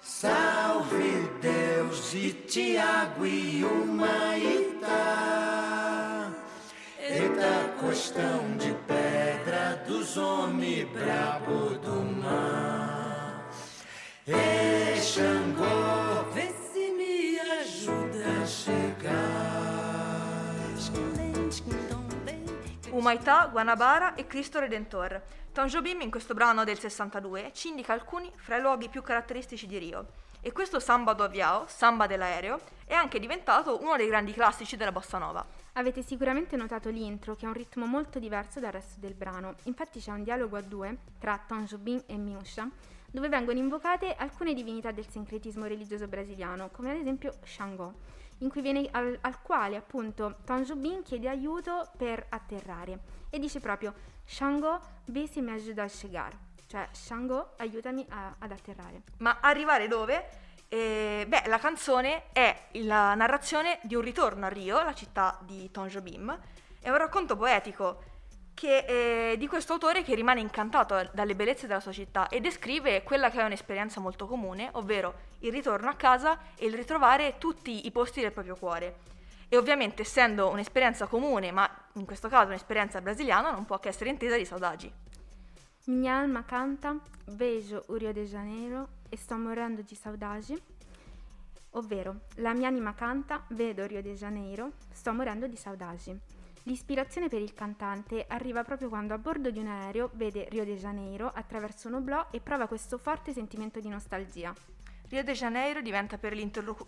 salve 0.00 1.28
Deus 1.40 2.12
de 2.12 2.32
Tiago 2.32 3.26
e 3.26 3.64
Humaitá. 3.64 5.65
Costão 7.86 8.56
de 8.56 8.74
pedra 8.84 9.76
dos 9.86 10.16
homens 10.16 10.88
brabo 10.88 11.78
do 11.78 12.02
mar. 12.20 13.48
Ei, 14.26 15.00
Xangô, 15.00 16.24
vê 16.32 16.52
se 16.72 16.90
me 16.90 17.38
ajuda 17.38 18.42
a 18.42 18.46
chegar. 18.46 19.06
Humaità, 22.90 23.46
Guanabara 23.46 24.14
e 24.16 24.26
Cristo 24.26 24.58
Redentor. 24.58 25.22
Tom 25.52 25.66
Jobim 25.66 26.00
in 26.00 26.10
questo 26.10 26.34
brano 26.34 26.64
del 26.64 26.80
62 26.80 27.52
ci 27.52 27.68
indica 27.68 27.92
alcuni 27.92 28.32
fra 28.34 28.56
i 28.56 28.60
luoghi 28.60 28.88
più 28.88 29.00
caratteristici 29.02 29.68
di 29.68 29.78
Rio. 29.78 30.06
E 30.40 30.50
questo 30.50 30.80
Samba 30.80 31.12
do 31.12 31.22
Aviao, 31.22 31.66
Samba 31.68 32.08
dell'aereo, 32.08 32.58
è 32.84 32.94
anche 32.94 33.20
diventato 33.20 33.80
uno 33.80 33.96
dei 33.96 34.08
grandi 34.08 34.32
classici 34.32 34.76
della 34.76 34.92
bossa 34.92 35.18
nova. 35.18 35.65
Avete 35.78 36.00
sicuramente 36.00 36.56
notato 36.56 36.88
l'intro 36.88 37.34
che 37.34 37.44
ha 37.44 37.48
un 37.48 37.54
ritmo 37.54 37.84
molto 37.84 38.18
diverso 38.18 38.60
dal 38.60 38.72
resto 38.72 38.98
del 38.98 39.12
brano, 39.12 39.56
infatti 39.64 40.00
c'è 40.00 40.10
un 40.10 40.22
dialogo 40.22 40.56
a 40.56 40.62
due 40.62 40.96
tra 41.18 41.38
Tom 41.46 41.66
e 42.06 42.16
Miusha 42.16 42.66
dove 43.10 43.28
vengono 43.28 43.58
invocate 43.58 44.14
alcune 44.14 44.54
divinità 44.54 44.90
del 44.90 45.06
sincretismo 45.06 45.66
religioso 45.66 46.08
brasiliano, 46.08 46.70
come 46.70 46.92
ad 46.92 46.96
esempio 46.96 47.34
Xangô, 47.42 47.92
viene, 48.38 48.88
al, 48.90 49.18
al, 49.20 49.42
quale 49.42 49.76
appunto 49.76 50.36
Tom 50.44 51.02
chiede 51.02 51.28
aiuto 51.28 51.90
per 51.98 52.24
atterrare 52.30 52.98
e 53.28 53.38
dice 53.38 53.60
proprio 53.60 53.92
Xangô, 54.26 54.80
vê 55.06 55.26
se 55.26 55.42
me 55.42 55.52
ajuda 55.52 55.82
a 55.82 55.88
chegar, 55.88 56.34
cioè 56.66 56.88
Xangô 56.90 57.50
aiutami 57.58 58.04
a, 58.08 58.34
ad 58.38 58.50
atterrare. 58.50 59.02
Ma 59.18 59.40
arrivare 59.40 59.88
dove? 59.88 60.45
Eh, 60.76 61.24
beh, 61.26 61.44
la 61.46 61.56
canzone 61.58 62.24
è 62.32 62.54
la 62.72 63.14
narrazione 63.14 63.78
di 63.80 63.94
un 63.94 64.02
ritorno 64.02 64.44
a 64.44 64.50
Rio, 64.50 64.82
la 64.82 64.92
città 64.92 65.38
di 65.40 65.70
Tom 65.70 65.86
Jobim, 65.86 66.38
è 66.82 66.90
un 66.90 66.98
racconto 66.98 67.34
poetico 67.34 68.02
che, 68.52 69.30
eh, 69.30 69.38
di 69.38 69.46
questo 69.46 69.72
autore 69.72 70.02
che 70.02 70.14
rimane 70.14 70.40
incantato 70.40 71.08
dalle 71.14 71.34
bellezze 71.34 71.66
della 71.66 71.80
sua 71.80 71.92
città 71.92 72.28
e 72.28 72.40
descrive 72.40 73.02
quella 73.04 73.30
che 73.30 73.40
è 73.40 73.44
un'esperienza 73.44 74.00
molto 74.00 74.26
comune, 74.26 74.68
ovvero 74.72 75.14
il 75.38 75.50
ritorno 75.50 75.88
a 75.88 75.94
casa 75.94 76.38
e 76.56 76.66
il 76.66 76.74
ritrovare 76.74 77.38
tutti 77.38 77.86
i 77.86 77.90
posti 77.90 78.20
del 78.20 78.32
proprio 78.32 78.56
cuore. 78.56 78.96
E 79.48 79.56
ovviamente 79.56 80.02
essendo 80.02 80.50
un'esperienza 80.50 81.06
comune, 81.06 81.52
ma 81.52 81.66
in 81.94 82.04
questo 82.04 82.28
caso 82.28 82.48
un'esperienza 82.48 83.00
brasiliana, 83.00 83.50
non 83.50 83.64
può 83.64 83.78
che 83.78 83.88
essere 83.88 84.10
intesa 84.10 84.36
di 84.36 84.44
saudagi. 84.44 84.92
Minha 85.86 86.18
alma 86.18 86.44
canta, 86.44 86.98
vejo 87.28 87.82
o 87.86 87.94
Rio 87.94 88.12
de 88.12 88.26
Janeiro 88.26 88.95
e 89.08 89.16
sto 89.16 89.36
morendo 89.36 89.82
di 89.82 89.94
saudade. 89.94 90.62
Ovvero, 91.70 92.20
la 92.36 92.54
mia 92.54 92.68
anima 92.68 92.94
canta, 92.94 93.44
vedo 93.48 93.86
Rio 93.86 94.02
de 94.02 94.14
Janeiro, 94.14 94.72
sto 94.92 95.12
morendo 95.12 95.46
di 95.46 95.56
saudade. 95.56 96.20
L'ispirazione 96.62 97.28
per 97.28 97.40
il 97.40 97.54
cantante 97.54 98.24
arriva 98.28 98.64
proprio 98.64 98.88
quando 98.88 99.14
a 99.14 99.18
bordo 99.18 99.50
di 99.50 99.58
un 99.58 99.68
aereo 99.68 100.10
vede 100.14 100.48
Rio 100.48 100.64
de 100.64 100.76
Janeiro 100.76 101.30
attraverso 101.32 101.86
un 101.86 101.94
oblò 101.94 102.26
e 102.30 102.40
prova 102.40 102.66
questo 102.66 102.98
forte 102.98 103.32
sentimento 103.32 103.78
di 103.78 103.88
nostalgia. 103.88 104.52
Rio 105.08 105.22
de 105.22 105.34
Janeiro 105.34 105.80
diventa, 105.80 106.18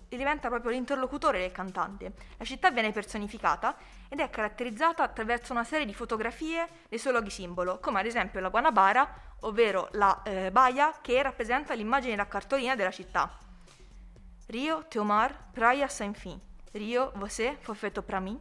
diventa, 0.09 0.49
proprio 0.49 0.71
l'interlocutore 0.73 1.39
del 1.39 1.53
cantante. 1.53 2.13
La 2.37 2.45
città 2.45 2.71
viene 2.71 2.91
personificata 2.91 3.77
ed 4.09 4.19
è 4.19 4.29
caratterizzata 4.29 5.05
attraverso 5.05 5.53
una 5.53 5.63
serie 5.63 5.87
di 5.87 5.95
fotografie 5.95 6.67
dei 6.89 6.99
suoi 6.99 7.13
luoghi 7.13 7.31
simbolo, 7.31 7.79
come 7.79 8.01
ad 8.01 8.07
esempio 8.07 8.41
la 8.41 8.49
Guanabara, 8.49 9.09
ovvero 9.41 9.89
la 9.93 10.21
eh, 10.25 10.51
baia 10.51 10.95
che 11.01 11.23
rappresenta 11.23 11.75
l'immagine 11.75 12.17
da 12.17 12.27
cartolina 12.27 12.75
della 12.75 12.91
città. 12.91 13.39
Rio, 14.47 14.87
Teomar, 14.89 15.51
Praia 15.53 15.87
Sem 15.87 16.13
Fin. 16.13 16.41
Rio, 16.73 17.13
você 17.15 17.57
foi 17.61 17.77
feito 17.77 18.03
para 18.03 18.19
mim. 18.19 18.39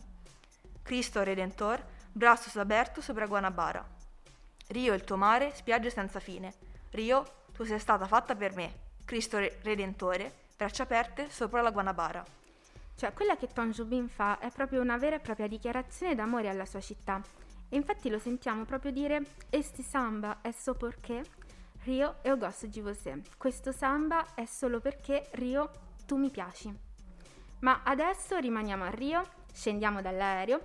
Cristo 0.82 1.22
Redentor, 1.22 1.84
braços 2.12 2.58
abertos 2.58 3.04
sopra 3.04 3.28
Guanabara. 3.28 3.86
Rio, 4.70 4.94
il 4.94 5.04
tuo 5.04 5.18
mare, 5.18 5.54
spiagge 5.54 5.90
senza 5.90 6.20
fine. 6.20 6.54
Rio, 6.92 7.26
tu 7.54 7.64
sei 7.64 7.80
stata 7.80 8.08
fatta 8.08 8.36
per 8.36 8.56
me. 8.56 8.87
Cristo 9.08 9.38
Redentore, 9.38 10.34
braccia 10.58 10.84
aperte 10.84 11.30
sopra 11.30 11.62
la 11.62 11.72
Guanabara. 11.72 12.26
Cioè, 12.94 13.14
quella 13.14 13.38
che 13.38 13.48
Tom 13.48 13.72
Jobim 13.72 14.10
fa 14.10 14.38
è 14.38 14.52
proprio 14.52 14.82
una 14.82 14.98
vera 14.98 15.16
e 15.16 15.22
propria 15.22 15.48
dichiarazione 15.48 16.14
d'amore 16.14 16.50
alla 16.50 16.66
sua 16.66 16.82
città. 16.82 17.22
E 17.70 17.76
infatti 17.78 18.10
lo 18.10 18.20
sentiamo 18.20 18.66
proprio 18.66 18.92
dire 18.92 19.24
Esti 19.50 19.82
samba 19.82 20.42
è 20.42 20.52
solo 20.52 20.78
perché 20.78 21.24
Rio 21.86 22.16
eu 22.24 22.38
gosto 22.38 22.68
di 22.68 22.82
você. 22.82 23.22
Questo 23.38 23.72
samba 23.72 24.34
è 24.34 24.44
solo 24.44 24.82
perché 24.82 25.30
Rio 25.36 25.72
tu 26.06 26.18
mi 26.18 26.30
piaci. 26.30 26.70
Ma 27.60 27.84
adesso 27.86 28.38
rimaniamo 28.38 28.84
a 28.84 28.90
Rio, 28.90 29.24
scendiamo 29.54 30.02
dall'aereo 30.02 30.60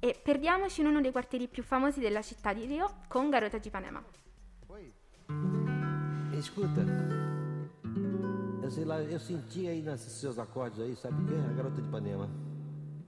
e 0.00 0.20
perdiamoci 0.22 0.82
in 0.82 0.88
uno 0.88 1.00
dei 1.00 1.12
quartieri 1.12 1.48
più 1.48 1.62
famosi 1.62 2.00
della 2.00 2.20
città 2.20 2.52
di 2.52 2.66
Rio 2.66 2.98
con 3.08 3.30
Garota 3.30 3.56
di 3.56 3.70
Panema. 3.70 4.04
Oi. 4.66 4.92
Eu 8.66 8.70
sei 8.72 8.84
lá, 8.84 9.00
eu 9.00 9.20
senti 9.20 9.68
aí 9.68 9.80
nesses 9.80 10.12
seus 10.14 10.40
acordes 10.40 10.80
aí, 10.80 10.96
sabe 10.96 11.22
o 11.22 11.24
que? 11.24 11.34
A 11.36 11.52
garota 11.52 11.80
de 11.80 11.86
Ipanema. 11.86 12.28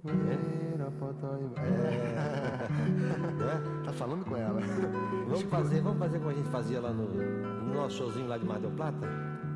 É? 0.07 0.11
é. 0.13 0.79
Tá 3.85 3.93
falando 3.93 4.25
com 4.25 4.37
ela. 4.37 4.61
Vamos 5.27 5.43
fazer, 5.43 5.81
vamos 5.81 5.99
fazer 5.99 6.19
como 6.19 6.31
a 6.31 6.35
gente 6.35 6.49
fazia 6.51 6.81
lá 6.81 6.93
no, 6.93 7.09
no 7.09 7.75
nosso 7.75 7.97
showzinho 7.97 8.29
lá 8.29 8.39
de 8.39 8.45
Mar 8.45 8.61
del 8.61 8.71
Plata? 8.71 8.99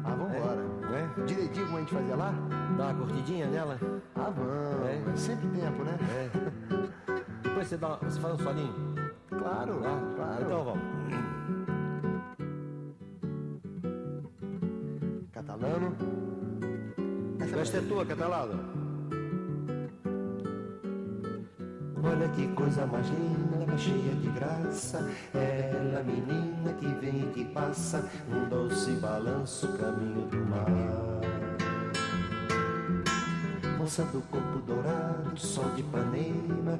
Ah, 0.02 0.16
vambora. 0.16 0.66
É? 0.92 1.20
é? 1.20 1.24
Direitinho 1.24 1.66
como 1.66 1.76
a 1.76 1.80
gente 1.82 1.94
fazia 1.94 2.16
lá? 2.16 2.34
Dá 2.76 2.88
uma 2.88 2.94
curtidinha 2.94 3.46
nela? 3.46 3.78
Ah, 4.16 4.30
vamos. 4.30 4.88
É. 4.88 5.16
Sempre 5.16 5.48
tempo, 5.50 5.84
né? 5.84 5.96
É. 6.10 6.30
Depois 7.44 7.68
você, 7.68 7.76
dá, 7.76 7.96
você 7.96 8.18
faz 8.18 8.34
um 8.34 8.38
solinho? 8.42 8.74
Claro, 9.28 9.80
ah, 9.84 10.14
claro. 10.16 10.44
Então 10.44 10.64
vamos. 10.64 11.01
Catalano. 15.72 15.96
Essa 17.60 17.78
é 17.78 17.80
tua, 17.82 18.04
Catalano. 18.04 18.72
Olha 22.04 22.28
que 22.30 22.46
coisa 22.48 22.84
mais 22.86 23.08
linda, 23.08 23.66
mais 23.66 23.80
cheia 23.80 24.14
de 24.16 24.28
graça. 24.30 25.08
Ela, 25.32 26.02
menina 26.02 26.72
que 26.74 26.86
vem 26.86 27.22
e 27.22 27.32
que 27.32 27.44
passa, 27.46 28.10
num 28.28 28.48
doce 28.48 28.92
balanço, 28.96 29.66
caminho 29.78 30.26
do 30.26 30.38
mar. 30.46 30.66
Moça 33.78 34.04
do 34.04 34.20
corpo 34.22 34.58
dourado, 34.66 35.38
sol 35.38 35.70
de 35.70 35.80
Ipanema. 35.80 36.78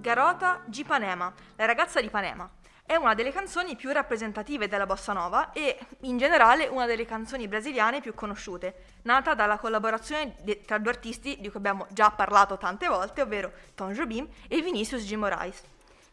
Garota 0.00 0.62
di 0.68 0.80
Ipanema, 0.82 1.32
la 1.58 1.66
ragazza 1.66 2.00
di 2.00 2.06
Ipanema. 2.06 2.50
È 2.86 2.94
una 2.94 3.14
delle 3.14 3.32
canzoni 3.32 3.74
più 3.74 3.90
rappresentative 3.90 4.68
della 4.68 4.86
bossa 4.86 5.12
nova 5.12 5.52
e 5.52 5.76
in 6.02 6.18
generale 6.18 6.68
una 6.68 6.86
delle 6.86 7.04
canzoni 7.04 7.48
brasiliane 7.48 8.00
più 8.00 8.14
conosciute, 8.14 8.74
nata 9.02 9.34
dalla 9.34 9.58
collaborazione 9.58 10.36
de- 10.42 10.60
tra 10.60 10.78
due 10.78 10.92
artisti 10.92 11.36
di 11.40 11.48
cui 11.48 11.58
abbiamo 11.58 11.88
già 11.90 12.12
parlato 12.12 12.56
tante 12.56 12.86
volte, 12.86 13.22
ovvero 13.22 13.50
Tom 13.74 13.90
Jobim 13.90 14.28
e 14.46 14.62
Vinicius 14.62 15.04
G. 15.04 15.14
Moraes. 15.14 15.64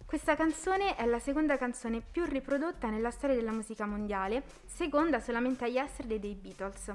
Questa 0.04 0.36
canzone 0.36 0.96
è 0.96 1.06
la 1.06 1.20
seconda 1.20 1.60
canzone 1.60 2.02
più 2.02 2.26
riprodotta 2.26 2.90
nella 2.90 3.12
storia 3.12 3.36
della 3.36 3.52
musica 3.52 3.86
mondiale, 3.86 4.42
seconda 4.66 5.20
solamente 5.20 5.66
a 5.66 5.68
Yesterday 5.68 6.18
dei 6.18 6.34
Beatles. 6.34 6.92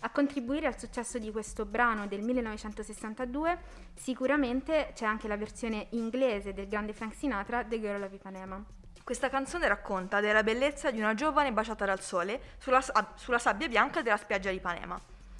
A 0.00 0.08
contribuire 0.08 0.66
al 0.66 0.78
successo 0.78 1.18
di 1.18 1.30
questo 1.30 1.66
brano 1.66 2.06
del 2.06 2.22
1962 2.22 3.58
sicuramente 3.94 4.92
c'è 4.94 5.04
anche 5.04 5.28
la 5.28 5.36
versione 5.36 5.88
inglese 5.90 6.54
del 6.54 6.68
grande 6.68 6.94
Frank 6.94 7.12
Sinatra, 7.14 7.62
The 7.64 7.78
Girl 7.78 8.02
of 8.02 8.12
Ipanema. 8.14 8.79
Questa 9.10 9.28
canzone 9.28 9.66
racconta 9.66 10.20
della 10.20 10.44
bellezza 10.44 10.92
di 10.92 11.00
una 11.00 11.14
giovane 11.14 11.52
baciata 11.52 11.84
dal 11.84 12.00
sole 12.00 12.54
sulla, 12.58 12.80
sulla 13.16 13.40
sabbia 13.40 13.66
bianca 13.66 14.02
della 14.02 14.16
spiaggia 14.16 14.50
di 14.50 14.58
Ipanema 14.58 14.96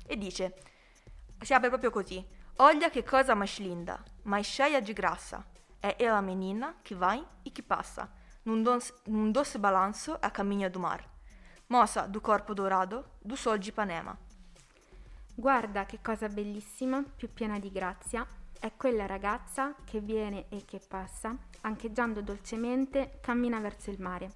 e 0.08 0.18
dice, 0.18 0.56
si 1.40 1.54
apre 1.54 1.68
proprio 1.68 1.92
così, 1.92 2.26
Olha 2.56 2.90
che 2.90 3.04
cosa 3.04 3.36
mais 3.36 3.58
linda, 3.58 4.02
mais 4.24 4.44
cheia 4.44 4.82
de 4.82 4.92
graça, 4.92 5.46
é 5.80 5.94
ela 6.02 6.20
menina 6.20 6.74
que 6.82 6.96
vai 6.96 7.24
e 7.44 7.50
que 7.52 7.62
passa, 7.62 8.10
num 8.44 8.60
doce, 8.60 8.92
num 9.06 9.30
balanço 9.60 10.18
a 10.20 10.30
caminho 10.30 10.68
do 10.68 10.80
mar, 10.80 11.08
mossa 11.68 12.08
do 12.08 12.20
corpo 12.20 12.52
dourado 12.54 13.04
do 13.24 13.36
sol 13.36 13.56
de 13.56 13.68
Ipanema. 13.68 14.18
Guarda 15.36 15.86
che 15.86 16.00
cosa 16.02 16.28
bellissima, 16.28 17.04
più 17.16 17.32
piena 17.32 17.60
di 17.60 17.70
grazia, 17.70 18.26
è 18.60 18.72
quella 18.76 19.06
ragazza 19.06 19.74
che 19.84 20.00
viene 20.00 20.44
e 20.50 20.64
che 20.66 20.80
passa, 20.86 21.34
ancheggiando 21.62 22.20
dolcemente, 22.20 23.18
cammina 23.22 23.58
verso 23.58 23.90
il 23.90 24.00
mare. 24.00 24.30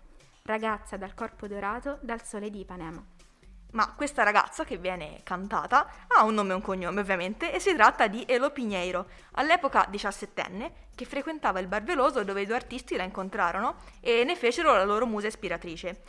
Ragazza 0.45 0.97
dal 0.97 1.13
corpo 1.13 1.47
dorato, 1.47 1.99
dal 2.01 2.25
sole 2.25 2.49
di 2.49 2.61
Ipanema. 2.61 3.05
Ma 3.73 3.93
questa 3.93 4.23
ragazza 4.23 4.65
che 4.65 4.79
viene 4.79 5.21
cantata 5.25 5.89
ha 6.07 6.25
un 6.25 6.33
nome 6.33 6.53
e 6.53 6.55
un 6.55 6.63
cognome 6.63 7.01
ovviamente 7.01 7.53
e 7.53 7.61
si 7.61 7.75
tratta 7.75 8.07
di 8.07 8.25
Elo 8.27 8.51
Pinheiro, 8.51 9.09
all'epoca 9.33 9.87
diciassettenne, 9.91 10.73
che 10.95 11.05
frequentava 11.05 11.59
il 11.59 11.67
Bar 11.67 11.83
Veloso 11.83 12.25
dove 12.25 12.41
i 12.41 12.47
due 12.47 12.55
artisti 12.55 12.97
la 12.97 13.03
incontrarono 13.03 13.77
e 14.01 14.25
ne 14.25 14.37
fecero 14.37 14.73
la 14.73 14.85
loro 14.85 15.07
musa 15.07 15.27
ispiratrice. 15.27 16.03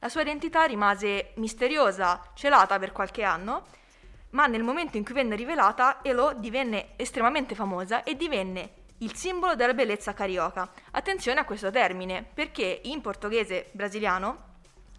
La 0.00 0.08
sua 0.08 0.22
identità 0.22 0.64
rimase 0.64 1.34
misteriosa, 1.36 2.20
celata 2.34 2.78
per 2.80 2.90
qualche 2.90 3.22
anno 3.22 3.66
ma 4.30 4.46
nel 4.46 4.62
momento 4.62 4.96
in 4.96 5.04
cui 5.04 5.14
venne 5.14 5.36
rivelata 5.36 6.00
Elo 6.02 6.32
divenne 6.34 6.90
estremamente 6.96 7.54
famosa 7.54 8.02
e 8.02 8.16
divenne 8.16 8.78
il 8.98 9.14
simbolo 9.14 9.54
della 9.54 9.74
bellezza 9.74 10.12
carioca. 10.12 10.70
Attenzione 10.90 11.40
a 11.40 11.44
questo 11.44 11.70
termine, 11.70 12.24
perché 12.34 12.80
in 12.84 13.00
portoghese 13.00 13.70
brasiliano 13.72 14.48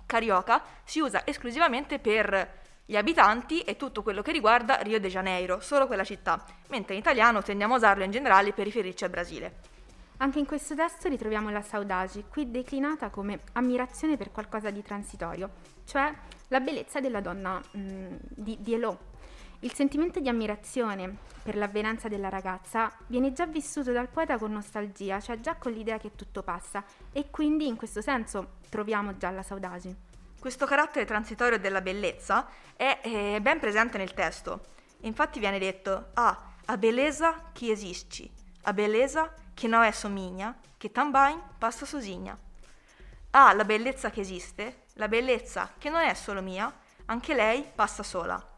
carioca 0.06 0.64
si 0.84 1.00
usa 1.00 1.26
esclusivamente 1.26 2.00
per 2.00 2.60
gli 2.86 2.98
abitanti 2.98 3.62
e 3.62 3.78
tutto 3.78 4.04
quello 4.04 4.22
che 4.22 4.32
riguarda 4.32 4.78
Rio 4.78 5.00
de 5.00 5.08
Janeiro, 5.08 5.62
solo 5.62 5.88
quella 5.88 6.04
città, 6.04 6.44
mentre 6.70 6.96
in 6.96 7.00
italiano 7.00 7.42
tendiamo 7.42 7.76
a 7.76 7.78
usarlo 7.78 8.04
in 8.04 8.12
generale 8.12 8.52
per 8.54 8.66
riferirci 8.66 9.04
al 9.04 9.10
Brasile. 9.10 9.60
Anche 10.18 10.40
in 10.40 10.46
questo 10.46 10.76
testo 10.76 11.08
ritroviamo 11.08 11.50
la 11.50 11.62
saudade, 11.62 12.26
qui 12.28 12.52
declinata 12.52 13.10
come 13.10 13.40
ammirazione 13.54 14.18
per 14.18 14.32
qualcosa 14.32 14.70
di 14.70 14.84
transitorio, 14.84 15.50
cioè 15.86 16.14
la 16.50 16.60
bellezza 16.60 17.00
della 17.00 17.22
donna 17.22 17.62
mh, 17.72 17.80
mm, 17.80 18.16
di, 18.20 18.58
di 18.60 18.74
Elo, 18.74 19.11
il 19.64 19.74
sentimento 19.74 20.20
di 20.20 20.28
ammirazione 20.28 21.16
per 21.44 21.56
l'avvenanza 21.56 22.08
della 22.08 22.30
ragazza 22.30 22.92
viene 23.08 23.32
già 23.32 23.46
vissuto 23.46 23.92
dal 23.92 24.08
poeta 24.08 24.38
con 24.38 24.52
nostalgia, 24.52 25.20
cioè 25.20 25.40
già 25.40 25.56
con 25.56 25.72
l'idea 25.72 26.00
che 26.00 26.16
tutto 26.16 26.42
passa, 26.42 26.84
e 27.12 27.30
quindi 27.30 27.68
in 27.68 27.76
questo 27.76 28.02
senso 28.02 28.58
troviamo 28.70 29.18
già 29.18 29.30
la 29.30 29.44
saudade. 29.44 29.96
Questo 30.40 30.66
carattere 30.66 31.06
transitorio 31.06 31.60
della 31.60 31.82
bellezza 31.82 32.48
è, 32.76 33.02
è 33.02 33.40
ben 33.40 33.60
presente 33.60 34.00
nel 34.00 34.16
testo. 34.16 34.62
Infatti 35.02 35.40
viene 35.40 35.60
detto: 35.60 36.10
Ah, 36.16 36.54
a 36.66 36.78
beleza 36.78 37.52
che 37.52 37.70
esiste, 37.70 38.32
a 38.64 38.74
beleza 38.74 39.32
che 39.54 39.68
non 39.68 39.84
è 39.84 39.92
somigna, 39.92 40.58
che 40.78 40.92
também 40.92 41.40
passa 41.60 41.86
sosigna. 41.86 42.36
Ah, 43.32 43.54
la 43.54 43.66
bellezza 43.66 44.10
che 44.10 44.22
esiste, 44.22 44.86
la 44.94 45.08
bellezza 45.08 45.74
che 45.78 45.90
non 45.92 46.02
è 46.02 46.16
solo 46.16 46.42
mia, 46.42 46.74
anche 47.06 47.36
lei 47.36 47.64
passa 47.76 48.02
sola. 48.02 48.51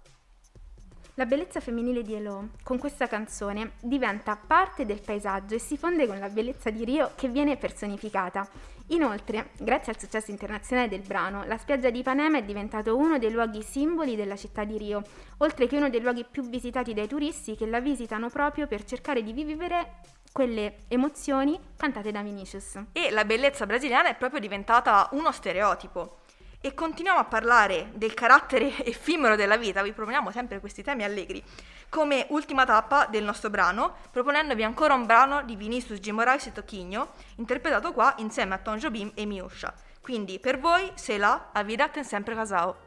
La 1.18 1.28
bellezza 1.28 1.60
femminile 1.60 2.02
di 2.02 2.16
Elo, 2.16 2.50
con 2.64 2.80
questa 2.80 3.06
canzone, 3.06 3.74
diventa 3.82 4.36
parte 4.36 4.84
del 4.84 5.00
paesaggio 5.00 5.54
e 5.54 5.60
si 5.60 5.78
fonde 5.78 6.08
con 6.08 6.18
la 6.18 6.28
bellezza 6.28 6.72
di 6.72 6.84
Rio 6.84 7.12
che 7.14 7.28
viene 7.28 7.56
personificata. 7.56 8.50
Inoltre, 8.88 9.52
grazie 9.60 9.92
al 9.92 10.00
successo 10.00 10.32
internazionale 10.32 10.90
del 10.90 11.02
brano, 11.02 11.44
la 11.46 11.60
spiaggia 11.60 11.92
di 11.92 12.00
Ipanema 12.00 12.40
è 12.40 12.44
diventato 12.44 12.98
uno 12.98 13.20
dei 13.20 13.30
luoghi 13.30 13.62
simboli 13.62 14.16
della 14.16 14.36
città 14.36 14.64
di 14.64 14.76
Rio, 14.76 15.04
oltre 15.38 15.68
che 15.68 15.78
uno 15.78 15.92
dei 15.92 16.02
luoghi 16.02 16.26
più 16.26 16.50
visitati 16.50 16.96
dai 16.96 17.08
turisti 17.08 17.56
che 17.56 17.68
la 17.68 17.80
visitano 17.80 18.30
proprio 18.30 18.66
per 18.66 18.84
cercare 18.84 19.22
di 19.22 19.34
vivere 19.34 19.98
quelle 20.32 20.78
emozioni 20.88 21.60
cantate 21.78 22.12
da 22.12 22.24
Vinicius. 22.24 22.86
E 22.92 23.12
la 23.12 23.24
bellezza 23.24 23.68
brasiliana 23.68 24.10
è 24.10 24.16
proprio 24.16 24.40
diventata 24.40 25.10
uno 25.12 25.32
stereotipo. 25.32 26.22
E 26.66 26.74
continuiamo 26.74 27.20
a 27.20 27.26
parlare 27.26 27.90
del 27.94 28.14
carattere 28.14 28.74
effimero 28.88 29.36
della 29.36 29.58
vita, 29.58 29.82
vi 29.82 29.92
proponiamo 29.92 30.32
sempre 30.32 30.62
questi 30.62 30.82
temi 30.82 31.04
allegri, 31.04 31.44
come 31.90 32.26
ultima 32.30 32.64
tappa 32.64 33.06
del 33.06 33.26
nostro 33.26 33.50
brano, 33.50 33.96
proponendovi 34.10 34.64
ancora 34.64 34.94
un 34.94 35.06
brano 35.06 35.44
di 35.44 35.58
Vinicius 35.58 36.00
G. 36.00 36.12
Moraes 36.12 36.46
e 36.46 36.54
Tocchigno, 36.54 37.16
interpretato 37.36 37.92
qua 37.92 38.14
insieme 38.20 38.54
a 38.54 38.60
Tom 38.60 38.78
Jobim 38.78 39.12
e 39.14 39.26
Miuscia. 39.26 39.74
Quindi 40.00 40.40
per 40.40 40.58
voi, 40.58 40.90
se 40.94 41.18
la, 41.18 41.50
a 41.52 41.64
vida 41.64 41.90
ten 41.90 42.06
sempre 42.06 42.34
casao. 42.34 42.78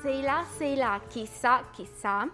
Sei 0.00 0.22
là, 0.22 0.46
sei 0.56 0.76
là, 0.76 0.98
chissà, 1.08 1.64
chissà, 1.72 2.26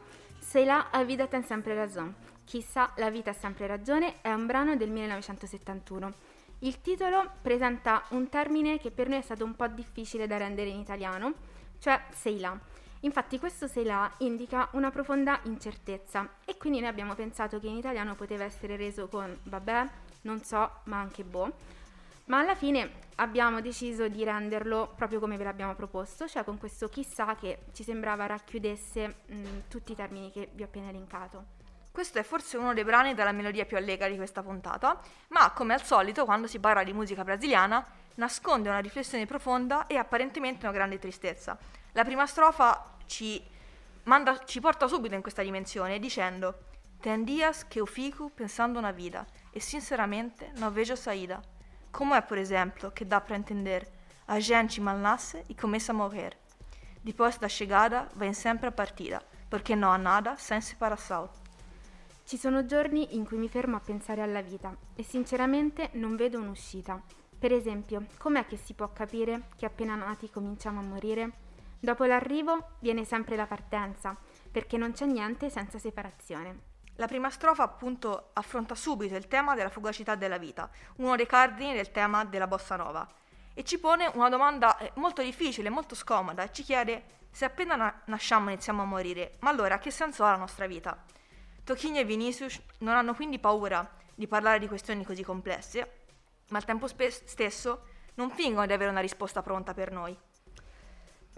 sei 0.49 0.65
là, 0.65 0.89
a 0.91 1.05
vida 1.05 1.27
ten 1.27 1.45
sempre 1.45 1.75
ragione. 1.75 2.15
Chissà, 2.47 2.91
la 2.97 3.11
vita 3.11 3.29
ha 3.31 3.35
sempre 3.35 3.67
ragione 3.67 4.23
è 4.23 4.33
un 4.33 4.47
brano 4.47 4.77
del 4.77 4.89
1971. 4.89 6.15
Il 6.61 6.81
titolo 6.81 7.33
presenta 7.43 8.03
un 8.13 8.31
termine 8.31 8.79
che 8.79 8.91
per 8.91 9.11
noi 9.11 9.19
è 9.19 9.21
stato 9.21 9.45
un 9.45 9.55
po' 9.55 9.67
difficile 9.67 10.27
da 10.27 10.39
rendere 10.39 10.71
in 10.71 10.79
italiano, 10.79 11.35
cioè 11.81 12.03
sei 12.13 12.41
là. 12.41 12.59
Infatti 13.01 13.39
questo 13.39 13.67
sei 13.67 13.85
là 13.85 14.11
indica 14.21 14.71
una 14.73 14.91
profonda 14.91 15.39
incertezza 15.43 16.27
e 16.47 16.57
quindi 16.57 16.81
noi 16.81 16.89
abbiamo 16.89 17.15
pensato 17.15 17.61
che 17.61 17.67
in 17.67 17.77
italiano 17.77 18.15
poteva 18.15 18.45
essere 18.45 18.77
reso 18.77 19.07
con 19.07 19.39
vabbè, 19.43 19.87
non 20.23 20.43
so, 20.43 20.81
ma 20.85 20.99
anche 20.99 21.25
boh. 21.25 21.53
Ma 22.29 22.41
alla 22.41 22.55
fine 22.55 22.91
abbiamo 23.17 23.63
deciso 23.63 24.07
di 24.09 24.23
renderlo 24.23 24.93
proprio 24.95 25.19
come 25.19 25.39
ve 25.39 25.45
l'abbiamo 25.45 25.75
proposto, 25.75 26.29
cioè 26.29 26.45
con 26.45 26.59
questo 26.59 26.89
chissà 26.89 27.35
che 27.35 27.61
ci 27.73 27.83
sembrava 27.83 28.27
racchiudesse 28.27 29.15
mh, 29.27 29.45
tutti 29.69 29.93
i 29.93 29.95
termini 29.95 30.31
che 30.31 30.51
vi 30.53 30.63
ho 30.63 30.67
appena 30.67 30.91
elencato. 30.91 31.57
Questo 31.91 32.19
è 32.19 32.23
forse 32.23 32.59
uno 32.59 32.75
dei 32.75 32.85
brani 32.85 33.15
dalla 33.15 33.33
melodia 33.33 33.65
più 33.65 33.79
allegra 33.79 34.09
di 34.09 34.17
questa 34.17 34.43
puntata, 34.43 35.01
ma 35.29 35.51
come 35.53 35.73
al 35.73 35.83
solito 35.83 36.27
quando 36.27 36.47
si 36.47 36.61
parla 36.61 36.85
di 36.85 36.93
musica 36.93 37.25
brasiliana 37.25 37.85
nasconde 38.17 38.69
una 38.69 38.79
riflessione 38.79 39.25
profonda 39.25 39.87
e 39.87 39.97
apparentemente 39.97 40.67
una 40.67 40.75
grande 40.75 40.99
tristezza. 40.99 41.59
La 41.93 42.05
prima 42.05 42.27
strofa 42.27 42.97
ci, 43.07 43.43
manda, 44.05 44.45
ci 44.45 44.61
porta 44.61 44.87
subito 44.87 45.15
in 45.15 45.23
questa 45.23 45.43
dimensione 45.43 45.99
dicendo 45.99 46.67
Ten 47.01 47.25
dias 47.25 47.65
que 47.65 47.81
eu 47.81 47.87
fico 47.87 48.29
pensando 48.29 48.81
na 48.81 48.93
vida 48.93 49.25
e 49.51 49.61
sinceramente 49.61 50.51
não 50.57 50.71
vejo 50.71 50.95
saída. 50.95 51.41
Como 51.99 52.15
é, 52.15 52.21
por 52.21 52.39
exemplo, 52.39 52.93
que 52.93 53.05
dá 53.05 53.21
para 53.21 53.37
entender? 53.37 53.89
A 54.25 54.39
gente 54.39 54.81
mal 54.81 54.97
nasce 54.97 55.45
e 55.49 55.53
começa 55.53 55.91
a 55.91 55.95
morrer. 55.97 56.39
Depois 57.03 57.37
da 57.39 57.49
chegada 57.49 58.09
vem 58.15 58.33
sempre 58.33 58.69
a 58.69 58.71
partida, 58.71 59.21
perché 59.51 59.75
non 59.75 59.91
ha 59.91 59.99
nada 59.99 60.37
sem 60.37 60.61
separação. 60.61 61.29
Ci 62.25 62.37
sono 62.37 62.65
giorni 62.67 63.17
in 63.17 63.25
cui 63.25 63.37
mi 63.37 63.49
fermo 63.49 63.75
a 63.75 63.81
pensare 63.81 64.23
alla 64.23 64.43
vita 64.43 64.77
e 64.95 65.03
sinceramente 65.03 65.91
non 65.95 66.15
vedo 66.15 66.39
un'uscita. 66.39 67.03
Per 67.37 67.53
esempio, 67.53 68.07
com'è 68.17 68.47
che 68.47 68.57
si 68.57 68.75
può 68.75 68.93
capire 68.93 69.49
che 69.57 69.67
appena 69.67 69.97
nati 69.97 70.31
cominciamo 70.31 70.79
a 70.79 70.85
morire? 70.85 71.33
Dopo 71.81 72.05
l'arrivo 72.05 72.75
viene 72.79 73.05
sempre 73.05 73.35
la 73.35 73.47
partenza, 73.47 74.17
perché 74.53 74.77
non 74.77 74.93
c'è 74.93 75.07
niente 75.07 75.51
senza 75.51 75.81
separazione. 75.81 76.68
La 77.01 77.07
prima 77.07 77.31
strofa 77.31 77.63
appunto 77.63 78.31
affronta 78.33 78.75
subito 78.75 79.15
il 79.15 79.29
tema 79.29 79.55
della 79.55 79.69
fugacità 79.69 80.17
della 80.17 80.37
vita, 80.37 80.69
uno 80.97 81.15
dei 81.15 81.27
cardini 81.27 81.73
del 81.75 81.93
tema 81.93 82.25
della 82.25 82.49
bossa 82.49 82.75
nova, 82.75 83.07
e 83.55 83.63
ci 83.63 83.79
pone 83.79 84.11
una 84.15 84.29
domanda 84.29 84.77
eh, 84.79 84.91
molto 84.95 85.23
difficile, 85.23 85.71
molto 85.71 85.95
scomoda, 85.95 86.43
e 86.43 86.53
ci 86.53 86.65
chiede 86.65 87.05
se 87.31 87.45
appena 87.45 87.77
na- 87.77 88.01
nasciamo 88.07 88.51
iniziamo 88.51 88.83
a 88.83 88.85
morire, 88.85 89.37
ma 89.41 89.51
allora 89.51 89.79
che 89.79 89.93
senso 89.93 90.25
ha 90.25 90.33
la 90.33 90.39
nostra 90.39 90.67
vita? 90.67 91.01
Tocchini 91.63 92.01
e 92.01 92.05
Vinicius 92.05 92.61
non 92.79 92.97
hanno 92.97 93.15
quindi 93.15 93.39
paura 93.39 93.89
di 94.13 94.27
parlare 94.27 94.59
di 94.59 94.67
questioni 94.67 95.05
così 95.05 95.23
complesse, 95.23 96.07
ma 96.49 96.59
al 96.59 96.65
tempo 96.65 96.89
spe- 96.89 97.13
stesso 97.13 97.85
non 98.15 98.31
fingono 98.31 98.67
di 98.67 98.73
avere 98.73 98.91
una 98.91 98.99
risposta 98.99 99.41
pronta 99.41 99.73
per 99.73 99.93
noi. 99.93 100.19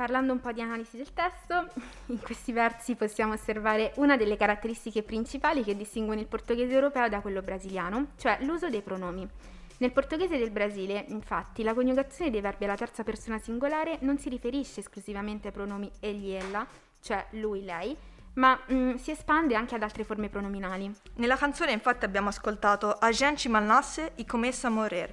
Parlando 0.00 0.32
un 0.32 0.40
po' 0.40 0.52
di 0.52 0.62
analisi 0.62 0.96
del 0.96 1.12
testo, 1.12 1.68
in 2.06 2.22
questi 2.22 2.52
versi 2.52 2.94
possiamo 2.94 3.34
osservare 3.34 3.92
una 3.96 4.16
delle 4.16 4.38
caratteristiche 4.38 5.02
principali 5.02 5.62
che 5.62 5.76
distinguono 5.76 6.20
il 6.20 6.26
portoghese 6.26 6.72
europeo 6.72 7.06
da 7.10 7.20
quello 7.20 7.42
brasiliano, 7.42 8.12
cioè 8.16 8.38
l'uso 8.40 8.70
dei 8.70 8.80
pronomi. 8.80 9.28
Nel 9.76 9.92
portoghese 9.92 10.38
del 10.38 10.50
Brasile, 10.50 11.04
infatti, 11.08 11.62
la 11.62 11.74
coniugazione 11.74 12.30
dei 12.30 12.40
verbi 12.40 12.64
alla 12.64 12.76
terza 12.76 13.02
persona 13.02 13.38
singolare 13.38 13.98
non 14.00 14.16
si 14.16 14.30
riferisce 14.30 14.80
esclusivamente 14.80 15.48
ai 15.48 15.52
pronomi 15.52 15.90
egli, 16.00 16.30
ella, 16.30 16.66
cioè 17.02 17.26
lui, 17.32 17.62
lei, 17.62 17.94
ma 18.34 18.58
mm, 18.72 18.94
si 18.94 19.10
espande 19.10 19.54
anche 19.54 19.74
ad 19.74 19.82
altre 19.82 20.04
forme 20.04 20.30
pronominali. 20.30 20.90
Nella 21.16 21.36
canzone 21.36 21.72
infatti 21.72 22.06
abbiamo 22.06 22.30
ascoltato 22.30 22.90
A 22.90 23.10
gente 23.10 23.50
malnasse 23.50 24.12
e 24.14 24.24
commessa 24.24 24.68
a 24.68 24.70
morir, 24.70 25.12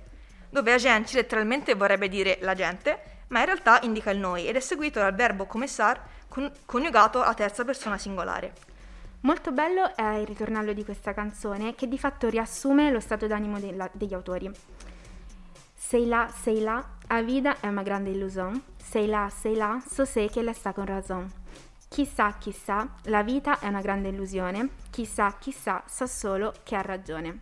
dove 0.50 0.72
a 0.72 0.78
letteralmente 0.78 1.76
vorrebbe 1.76 2.08
dire 2.08 2.38
la 2.40 2.54
gente, 2.54 3.16
ma 3.28 3.40
in 3.40 3.46
realtà 3.46 3.80
indica 3.82 4.12
il 4.12 4.20
noi 4.20 4.48
ed 4.48 4.56
è 4.56 4.60
seguito 4.60 5.00
dal 5.00 5.16
verbo 5.16 5.46
commessar 5.46 6.02
con- 6.28 6.52
coniugato 6.66 7.22
a 7.22 7.34
terza 7.34 7.64
persona 7.66 7.98
singolare. 7.98 8.54
Molto 9.22 9.52
bello 9.52 9.96
è 9.96 10.16
il 10.16 10.28
ritornello 10.28 10.74
di 10.74 10.86
questa 10.86 11.14
canzone 11.14 11.76
che 11.76 11.88
di 11.88 11.98
fatto 11.98 12.30
riassume 12.30 12.92
lo 12.92 13.00
stato 13.00 13.28
d'animo 13.28 13.60
della- 13.60 13.90
degli 13.92 14.14
autori. 14.14 14.50
Sei 15.74 16.06
là, 16.06 16.30
sei 16.30 16.62
là, 16.62 16.84
a 17.08 17.22
vida 17.22 17.60
è 17.60 17.68
una 17.68 17.82
grande 17.82 18.12
illusione. 18.12 18.62
Sei 18.82 19.08
là, 19.08 19.30
sei 19.30 19.56
là, 19.56 19.82
so 19.86 20.06
sé 20.06 20.30
che 20.30 20.42
la 20.42 20.54
sta 20.54 20.72
con 20.72 20.86
razón. 20.86 21.30
Chissà, 21.90 22.36
chissà, 22.38 22.88
la 23.04 23.24
vita 23.24 23.60
è 23.60 23.68
una 23.68 23.82
grande 23.82 24.10
illusione. 24.10 24.70
Chissà, 24.90 25.36
chissà, 25.40 25.84
so 25.88 26.06
solo 26.06 26.54
che 26.64 26.76
ha 26.76 26.82
ragione. 26.82 27.40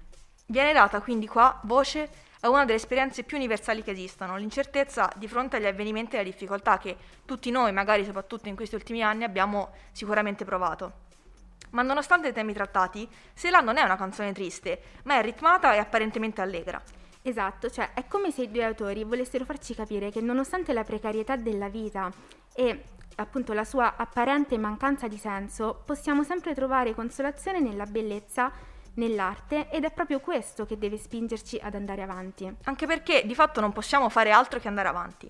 Viene 0.48 0.74
data 0.74 1.02
quindi 1.02 1.28
qua 1.28 1.60
voce 1.64 2.10
a 2.46 2.50
una 2.50 2.66
delle 2.66 2.78
esperienze 2.78 3.24
più 3.24 3.38
universali 3.38 3.82
che 3.82 3.92
esistono, 3.92 4.38
l'incertezza 4.38 5.12
di 5.16 5.28
fronte 5.28 5.58
agli 5.58 5.66
avvenimenti 5.66 6.16
e 6.16 6.20
alle 6.20 6.30
difficoltà 6.30 6.78
che 6.78 6.96
tutti 7.26 7.50
noi, 7.50 7.72
magari 7.72 8.06
soprattutto 8.06 8.48
in 8.48 8.56
questi 8.56 8.76
ultimi 8.76 9.02
anni, 9.02 9.24
abbiamo 9.24 9.72
sicuramente 9.92 10.46
provato. 10.46 11.04
Ma 11.72 11.82
nonostante 11.82 12.28
i 12.28 12.34
temi 12.34 12.54
trattati, 12.54 13.10
Sela 13.34 13.60
non 13.60 13.78
è 13.78 13.82
una 13.82 13.98
canzone 13.98 14.32
triste, 14.32 14.80
ma 15.04 15.18
è 15.18 15.24
ritmata 15.24 15.74
e 15.74 15.80
apparentemente 15.80 16.42
allegra. 16.42 16.82
Esatto, 17.24 17.72
cioè 17.72 17.94
è 17.96 18.06
come 18.08 18.30
se 18.30 18.44
i 18.44 18.52
due 18.52 18.64
autori 18.64 19.04
volessero 19.04 19.44
farci 19.44 19.74
capire 19.74 20.12
che 20.12 20.22
nonostante 20.22 20.72
la 20.72 20.84
precarietà 20.84 21.36
della 21.36 21.68
vita 21.68 22.12
e 22.54 22.84
appunto 23.16 23.54
la 23.54 23.64
sua 23.64 23.96
apparente 23.96 24.58
mancanza 24.60 25.08
di 25.08 25.18
senso, 25.18 25.82
possiamo 25.84 26.24
sempre 26.24 26.54
trovare 26.54 26.94
consolazione 26.94 27.60
nella 27.60 27.86
bellezza, 27.86 28.52
nell'arte 28.96 29.70
ed 29.70 29.84
è 29.84 29.92
proprio 29.92 30.20
questo 30.20 30.66
che 30.66 30.78
deve 30.78 30.98
spingerci 30.98 31.60
ad 31.62 31.76
andare 31.76 32.02
avanti. 32.02 32.54
Anche 32.64 32.86
perché 32.86 33.26
di 33.26 33.36
fatto 33.36 33.62
non 33.62 33.72
possiamo 33.72 34.10
fare 34.10 34.32
altro 34.32 34.60
che 34.60 34.68
andare 34.68 34.88
avanti. 34.88 35.30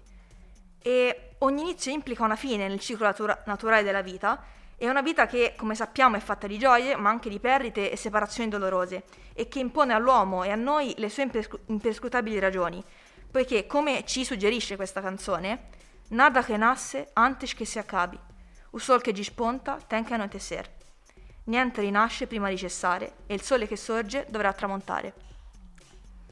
E 0.79 1.35
ogni 1.39 1.61
inizio 1.61 1.91
implica 1.91 2.23
una 2.23 2.35
fine 2.35 2.67
nel 2.67 2.79
ciclo 2.79 3.05
natura- 3.05 3.41
naturale 3.45 3.83
della 3.83 4.01
vita 4.01 4.43
è 4.77 4.89
una 4.89 5.01
vita 5.01 5.25
che, 5.25 5.53
come 5.55 5.73
sappiamo, 5.73 6.17
è 6.17 6.19
fatta 6.19 6.47
di 6.47 6.57
gioie, 6.57 6.97
ma 6.97 7.09
anche 7.09 7.29
di 7.29 7.39
perdite 7.39 7.89
e 7.89 7.95
separazioni 7.95 8.49
dolorose, 8.49 9.05
e 9.33 9.47
che 9.47 9.59
impone 9.59 9.93
all'uomo 9.93 10.43
e 10.43 10.51
a 10.51 10.55
noi 10.55 10.93
le 10.97 11.09
sue 11.09 11.23
imperscru- 11.23 11.61
imperscrutabili 11.67 12.39
ragioni, 12.39 12.83
poiché, 13.31 13.67
come 13.67 14.03
ci 14.05 14.25
suggerisce 14.25 14.75
questa 14.75 15.01
canzone, 15.01 15.69
nada 16.09 16.43
che 16.43 16.57
nasce 16.57 17.09
antes 17.13 17.53
che 17.53 17.63
si 17.63 17.79
accabi, 17.79 18.19
o 18.71 18.77
sol 18.77 19.01
che 19.01 19.13
gisponta 19.13 19.79
ten 19.87 20.03
che 20.03 20.13
anoitecer. 20.13 20.69
Niente 21.47 21.81
rinasce 21.81 22.25
prima 22.25 22.49
di 22.49 22.57
cessare, 22.57 23.17
e 23.27 23.35
il 23.35 23.41
sole 23.41 23.67
che 23.67 23.77
sorge 23.77 24.25
dovrà 24.29 24.51
tramontare. 24.51 25.13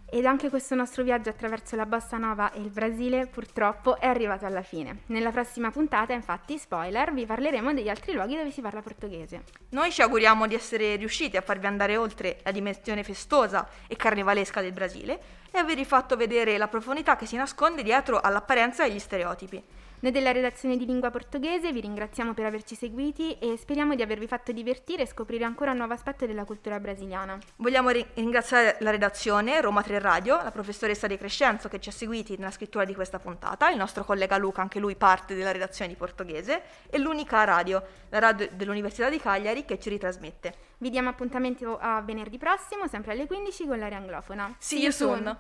Ed 0.10 0.26
anche 0.26 0.50
questo 0.50 0.74
nostro 0.76 1.04
viaggio 1.04 1.30
attraverso 1.30 1.76
la 1.76 1.88
bossa 1.88 2.18
nova 2.18 2.52
e 2.52 2.60
il 2.60 2.70
Brasile 2.70 3.26
purtroppo 3.26 4.00
è 4.00 4.06
arrivato 4.06 4.46
alla 4.46 4.62
fine. 4.62 5.02
Nella 5.08 5.32
prossima 5.32 5.72
puntata, 5.72 6.14
infatti, 6.14 6.58
spoiler, 6.58 7.14
vi 7.14 7.26
parleremo 7.26 7.74
degli 7.74 7.90
altri 7.90 8.14
luoghi 8.14 8.36
dove 8.36 8.52
si 8.52 8.62
parla 8.62 8.82
portoghese. 8.82 9.44
Noi 9.70 9.92
ci 9.92 10.02
auguriamo 10.04 10.46
di 10.46 10.56
essere 10.56 10.96
riusciti 10.98 11.36
a 11.38 11.42
farvi 11.42 11.66
andare 11.66 11.98
oltre 11.98 12.40
la 12.44 12.52
dimensione 12.52 13.04
festosa 13.04 13.68
e 13.88 13.96
carnevalesca 13.96 14.62
del 14.62 14.72
Brasile 14.72 15.20
e 15.50 15.58
avervi 15.58 15.86
fatto 15.86 16.16
vedere 16.16 16.58
la 16.58 16.68
profondità 16.68 17.16
che 17.16 17.26
si 17.26 17.36
nasconde 17.36 17.82
dietro 17.82 18.20
all'apparenza 18.20 18.84
e 18.84 18.90
agli 18.90 19.00
stereotipi. 19.00 19.64
Noi 20.04 20.12
della 20.12 20.34
redazione 20.34 20.76
di 20.76 20.86
lingua 20.86 21.12
portoghese 21.12 21.72
vi 21.72 21.80
ringraziamo 21.80 22.34
per 22.34 22.44
averci 22.44 22.76
seguiti 22.76 23.38
e 23.40 23.56
speriamo 23.56 23.96
di 23.96 24.02
avervi 24.02 24.28
fatto 24.28 24.52
divertire 24.52 25.04
e 25.04 25.08
scoprire 25.08 25.46
ancora 25.46 25.72
un 25.72 25.78
nuovo 25.78 25.94
aspetto 25.94 26.26
della 26.26 26.44
cultura 26.44 26.78
brasiliana. 26.78 27.38
Vogliamo 27.56 27.90
ri- 27.90 28.06
ringraziare 28.16 28.76
la 28.82 28.92
redazione, 28.92 29.62
Roma 29.62 29.82
3 29.82 30.00
Radio, 30.00 30.36
la 30.44 30.52
professoressa 30.52 31.08
De 31.08 31.18
Crescenzo 31.18 31.70
che 31.70 31.80
ci 31.80 31.88
ha 31.88 31.94
seguiti 31.94 32.36
nella 32.36 32.52
scrittura 32.52 32.84
di 32.84 32.94
questa 32.94 33.18
puntata, 33.20 33.70
il 33.70 33.78
nostro 33.78 34.04
collega 34.04 34.36
Luca, 34.36 34.60
anche 34.60 34.80
lui 34.80 34.98
parte 34.98 35.36
della 35.36 35.54
redazione 35.54 35.90
di 35.90 35.96
portoghese, 35.96 36.64
e 36.90 36.98
l'unica 36.98 37.42
radio, 37.46 37.82
la 38.10 38.20
radio 38.20 38.50
dell'Università 38.52 39.10
di 39.10 39.20
Cagliari 39.22 39.64
che 39.64 39.80
ci 39.80 39.88
ritrasmette. 39.88 40.54
Vi 40.80 40.90
diamo 40.90 41.08
appuntamento 41.08 41.78
a 41.80 42.02
venerdì 42.02 42.38
prossimo, 42.38 42.90
sempre 42.90 43.14
alle 43.14 43.26
15 43.26 43.68
con 43.68 43.80
l'area 43.80 44.00
anglofona. 44.00 44.54
See 44.60 44.82
you 44.82 44.92
soon. 44.92 45.38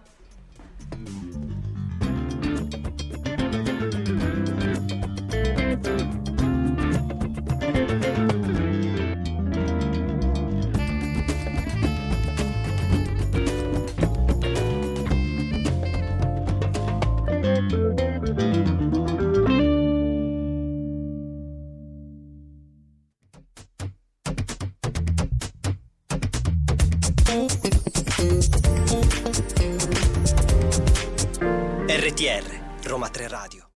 RTR, 32.03 32.43
Roma 32.83 33.09
3 33.09 33.27
Radio. 33.27 33.63